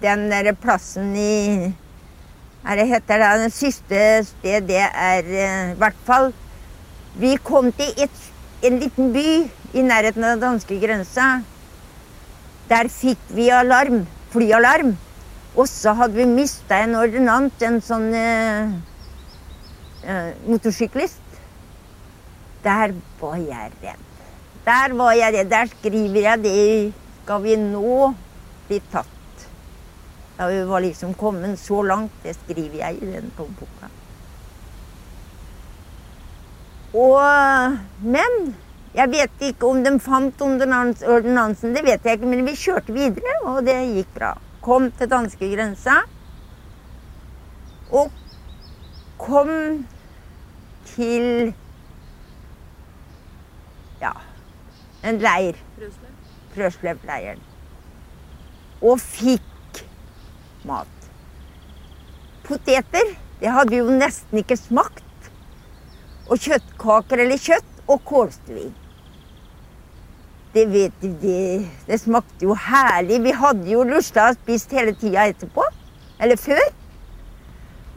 den 0.00 0.30
der 0.30 0.54
plassen 0.56 1.10
i 1.20 1.74
Hva 2.66 2.74
det 2.74 2.88
heter 2.90 3.22
det? 3.22 3.26
Det 3.44 3.52
siste 3.54 3.98
sted, 4.26 4.64
det 4.66 4.80
er 4.82 5.28
eh, 5.30 5.68
i 5.70 5.78
hvert 5.78 5.98
fall 6.06 6.32
Vi 7.14 7.36
kom 7.46 7.70
til 7.78 7.92
et, 8.02 8.24
en 8.66 8.80
liten 8.82 9.12
by 9.14 9.28
i 9.76 9.84
nærheten 9.86 10.24
av 10.24 10.34
den 10.34 10.42
danske 10.42 10.78
grensa 10.82 11.36
der 12.66 12.88
fikk 12.90 13.28
vi 13.30 13.46
alarm, 13.54 14.00
flyalarm. 14.32 14.96
Og 15.56 15.68
så 15.70 15.94
hadde 15.96 16.18
vi 16.18 16.26
mista 16.28 16.80
en 16.82 16.96
ordinant, 16.98 17.62
en 17.62 17.78
sånn 17.84 18.08
uh, 18.10 18.74
uh, 20.02 20.32
motorsyklist. 20.50 21.22
Der 22.66 22.96
var 23.20 23.38
jeg 23.38 23.72
redd. 23.84 24.06
Der 24.66 24.96
var 24.98 25.14
jeg 25.14 25.36
redd. 25.38 25.52
Der 25.54 25.70
skriver 25.76 26.22
jeg 26.24 26.42
det 26.42 26.64
Skal 27.22 27.42
vi 27.46 27.54
nå 27.58 28.14
bli 28.66 28.82
tatt? 28.92 29.15
Da 30.36 30.48
vi 30.50 30.64
var 30.68 30.80
liksom 30.84 31.14
kommet 31.14 31.58
så 31.60 31.82
langt, 31.82 32.12
det 32.22 32.36
skriver 32.36 32.76
jeg 32.82 33.02
i 33.02 33.12
den 33.14 33.32
boka. 33.36 33.88
Og 36.96 37.78
Men 38.02 38.54
jeg 38.96 39.12
vet 39.12 39.42
ikke 39.50 39.68
om 39.68 39.82
de 39.84 39.92
fant 40.00 40.42
ordinansen, 40.42 41.74
det 41.76 41.82
vet 41.84 42.04
jeg 42.04 42.16
ikke, 42.16 42.28
men 42.30 42.46
vi 42.46 42.54
kjørte 42.56 42.94
videre, 42.96 43.34
og 43.44 43.64
det 43.66 43.74
gikk 43.92 44.14
bra. 44.14 44.30
Kom 44.64 44.88
til 44.96 45.10
danskegrensa. 45.10 45.98
Og 47.92 48.08
kom 49.20 49.52
til 50.94 51.52
ja, 54.00 54.14
en 55.04 55.20
leir. 55.20 55.60
Frøslev-leiren. 56.56 57.44
Og 58.80 58.96
fikk 59.00 59.55
mat. 60.66 61.10
Poteter, 62.46 63.14
det 63.40 63.52
hadde 63.52 63.78
jo 63.80 63.90
nesten 63.90 64.42
ikke 64.42 64.58
smakt. 64.60 65.04
Og 66.26 66.42
kjøttkaker 66.42 67.22
eller 67.22 67.38
kjøtt 67.38 67.86
og 67.86 68.02
kålstuing 68.06 68.74
det 70.56 70.64
vet 70.72 71.02
du, 71.02 71.10
det, 71.20 71.66
det 71.88 72.00
smakte 72.00 72.46
jo 72.48 72.56
herlig. 72.56 73.20
Vi 73.24 73.34
hadde 73.36 73.68
jo 73.68 73.84
Lusla 73.86 74.30
spist 74.36 74.72
hele 74.76 74.94
tida 74.96 75.26
etterpå. 75.28 75.64
Eller 76.22 76.40
før. 76.40 76.62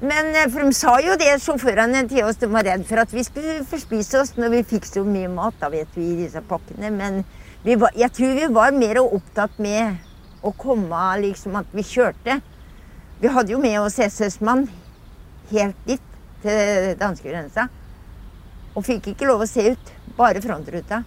Men 0.04 0.34
eh, 0.36 0.50
for 0.52 0.64
de 0.64 0.76
sa 0.76 0.98
jo 1.04 1.16
det, 1.20 1.32
sjåførene 1.44 2.06
til 2.12 2.28
oss, 2.28 2.40
de 2.40 2.50
var 2.52 2.68
redd 2.68 2.86
for 2.88 3.02
at 3.04 3.14
vi 3.16 3.24
skulle 3.28 3.62
forspise 3.68 4.24
oss 4.24 4.36
når 4.40 4.54
vi 4.58 4.66
fikk 4.74 4.88
så 4.88 5.04
mye 5.08 5.32
mat, 5.32 5.56
da 5.60 5.72
vet 5.72 5.92
vi, 5.96 6.12
i 6.14 6.20
disse 6.24 6.44
pakkene. 6.50 6.92
Men 6.96 7.24
var, 7.80 7.96
jeg 7.96 8.12
tror 8.16 8.38
vi 8.38 8.52
var 8.56 8.76
mer 8.76 9.02
opptatt 9.04 9.60
med 9.60 10.00
å 10.44 10.54
komme, 10.56 11.04
liksom 11.24 11.58
at 11.60 11.76
vi 11.76 11.84
kjørte. 11.84 12.40
Vi 13.20 13.28
hadde 13.28 13.52
jo 13.52 13.60
med 13.60 13.76
oss 13.82 13.98
SS-mann 14.00 14.64
helt 15.52 15.80
dit 15.88 16.04
til 16.44 16.94
danskegrensa. 17.00 17.66
Og 18.78 18.86
fikk 18.88 19.12
ikke 19.12 19.28
lov 19.28 19.44
å 19.44 19.50
se 19.50 19.74
ut. 19.74 19.92
Bare 20.16 20.40
frontruta. 20.44 21.02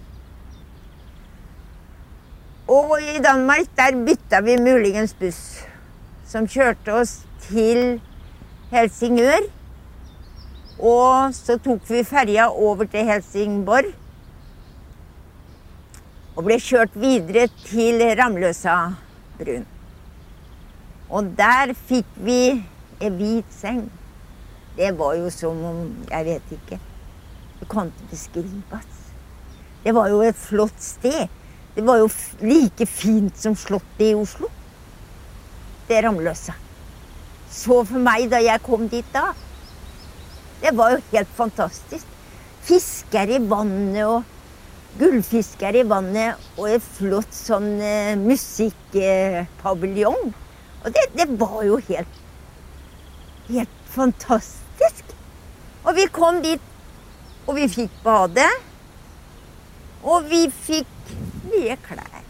Og 2.72 2.94
i 3.00 3.20
Danmark 3.24 3.72
der 3.76 3.96
bytta 4.04 4.42
vi 4.44 4.58
muligens 4.60 5.16
buss, 5.18 5.40
som 6.28 6.46
kjørte 6.48 6.94
oss 7.00 7.16
til 7.48 7.98
Helsingør. 8.72 9.48
Og 10.78 11.34
så 11.36 11.58
tok 11.64 11.84
vi 11.88 12.04
ferja 12.04 12.48
over 12.52 12.88
til 12.92 13.08
Helsingborg. 13.08 13.92
Og 16.36 16.44
ble 16.44 16.56
kjørt 16.60 16.96
videre 16.96 17.48
til 17.66 18.04
Ramløsa 18.20 18.76
brun. 19.40 19.64
Og 21.12 21.34
der 21.36 21.74
fikk 21.76 22.08
vi 22.24 22.38
en 23.02 23.18
hvit 23.18 23.52
seng. 23.52 23.84
Det 24.76 24.88
var 24.96 25.18
jo 25.18 25.28
som 25.30 25.58
om 25.68 25.80
Jeg 26.08 26.24
vet 26.24 26.56
ikke. 26.56 26.78
Det 27.60 27.68
kan 27.68 27.92
ikke 27.92 28.10
beskrives. 28.10 28.88
Det 29.84 29.94
var 29.94 30.08
jo 30.08 30.22
et 30.24 30.38
flott 30.38 30.82
sted. 30.82 31.28
Det 31.74 31.84
var 31.86 32.00
jo 32.00 32.08
like 32.40 32.86
fint 32.86 33.38
som 33.38 33.56
Slottet 33.56 34.08
i 34.08 34.14
Oslo. 34.16 34.48
Det 35.88 36.00
Ramløsa. 36.04 36.54
Så 37.52 37.82
for 37.84 38.00
meg 38.00 38.30
da 38.32 38.40
jeg 38.40 38.62
kom 38.64 38.86
dit 38.88 39.08
da 39.12 39.34
Det 40.62 40.70
var 40.76 40.94
jo 40.94 41.02
helt 41.12 41.32
fantastisk. 41.36 42.06
Fisker 42.62 43.36
i 43.36 43.40
vannet 43.50 44.06
og 44.06 44.22
gullfisker 45.00 45.80
i 45.80 45.88
vannet 45.88 46.38
og 46.56 46.68
et 46.70 46.84
flott 46.96 47.34
sånn 47.34 47.80
eh, 47.82 48.16
musikkpaviljong. 48.20 50.32
Og 50.82 50.92
det, 50.94 51.06
det, 51.14 51.28
var 51.40 51.62
jo 51.66 51.78
helt 51.88 52.20
Helt 53.48 53.78
fantastisk. 53.90 55.04
Og 55.82 55.96
vi 55.98 56.06
kom 56.14 56.38
dit, 56.44 56.62
og 57.46 57.56
vi 57.58 57.66
fikk 57.68 57.90
bade. 58.04 58.46
Og 60.06 60.28
vi 60.30 60.46
fikk 60.46 61.12
nye 61.50 61.74
klær. 61.82 62.22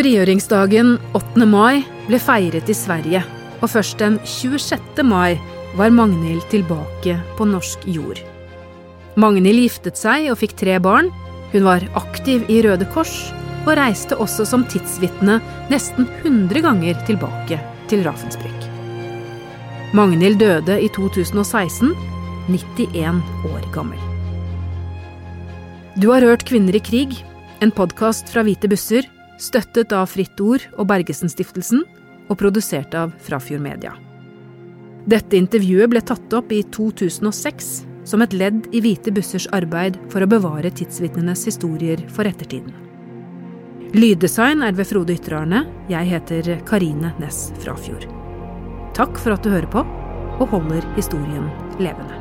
Frigjøringsdagen 0.00 0.94
8. 1.18 1.46
mai 1.50 1.82
ble 2.06 2.18
feiret 2.22 2.68
i 2.70 2.76
Sverige, 2.76 3.22
og 3.60 3.72
først 3.72 3.98
den 4.02 4.18
26. 4.24 5.02
mai 5.06 5.38
var 5.78 5.94
Magnhild 5.94 6.46
tilbake 6.50 7.18
på 7.36 7.46
norsk 7.46 7.86
jord. 7.90 8.20
Magnhild 9.20 9.60
giftet 9.60 9.98
seg 10.00 10.30
og 10.32 10.38
fikk 10.40 10.56
tre 10.62 10.78
barn. 10.82 11.10
Hun 11.52 11.64
var 11.66 11.82
aktiv 11.98 12.44
i 12.50 12.60
Røde 12.62 12.86
Kors, 12.94 13.32
og 13.66 13.74
reiste 13.76 14.16
også 14.22 14.46
som 14.48 14.62
tidsvitne 14.70 15.40
nesten 15.70 16.06
100 16.22 16.62
ganger 16.64 17.00
tilbake 17.08 17.58
til 17.90 18.04
Ravensbrück. 18.06 18.68
Magnhild 19.96 20.38
døde 20.38 20.78
i 20.78 20.88
2016, 20.94 21.90
91 22.48 23.22
år 23.50 23.66
gammel. 23.74 23.98
Du 25.98 26.12
har 26.14 26.22
hørt 26.22 26.46
Kvinner 26.46 26.78
i 26.78 26.82
krig, 26.82 27.18
en 27.60 27.74
podkast 27.74 28.30
fra 28.30 28.46
Hvite 28.46 28.70
busser, 28.70 29.10
støttet 29.42 29.90
av 29.92 30.06
Fritt 30.12 30.38
Ord 30.40 30.62
og 30.78 30.86
Bergesen-stiftelsen, 30.92 31.82
og 32.30 32.38
produsert 32.38 32.94
av 32.94 33.10
Frafjord 33.26 33.64
Media. 33.64 33.96
Dette 35.10 35.34
intervjuet 35.34 35.90
ble 35.90 36.02
tatt 36.06 36.38
opp 36.38 36.52
i 36.54 36.62
2006 36.70 37.89
som 38.10 38.22
et 38.24 38.34
ledd 38.34 38.66
i 38.74 38.82
Hvite 38.82 39.12
bussers 39.14 39.46
arbeid 39.54 39.98
for 40.10 40.24
å 40.24 40.30
bevare 40.30 40.72
tidsvitnenes 40.74 41.46
historier 41.46 42.02
for 42.10 42.26
ettertiden. 42.28 42.74
Lyddesign 43.94 44.62
er 44.66 44.74
ved 44.78 44.86
Frode 44.90 45.16
Ytterarne. 45.16 45.64
Jeg 45.90 46.10
heter 46.12 46.50
Karine 46.68 47.10
Næss 47.22 47.48
Frafjord. 47.62 48.06
Takk 48.98 49.18
for 49.18 49.34
at 49.34 49.46
du 49.46 49.50
hører 49.54 49.70
på 49.70 49.84
og 50.40 50.48
holder 50.54 50.86
historien 50.96 51.50
levende. 51.82 52.19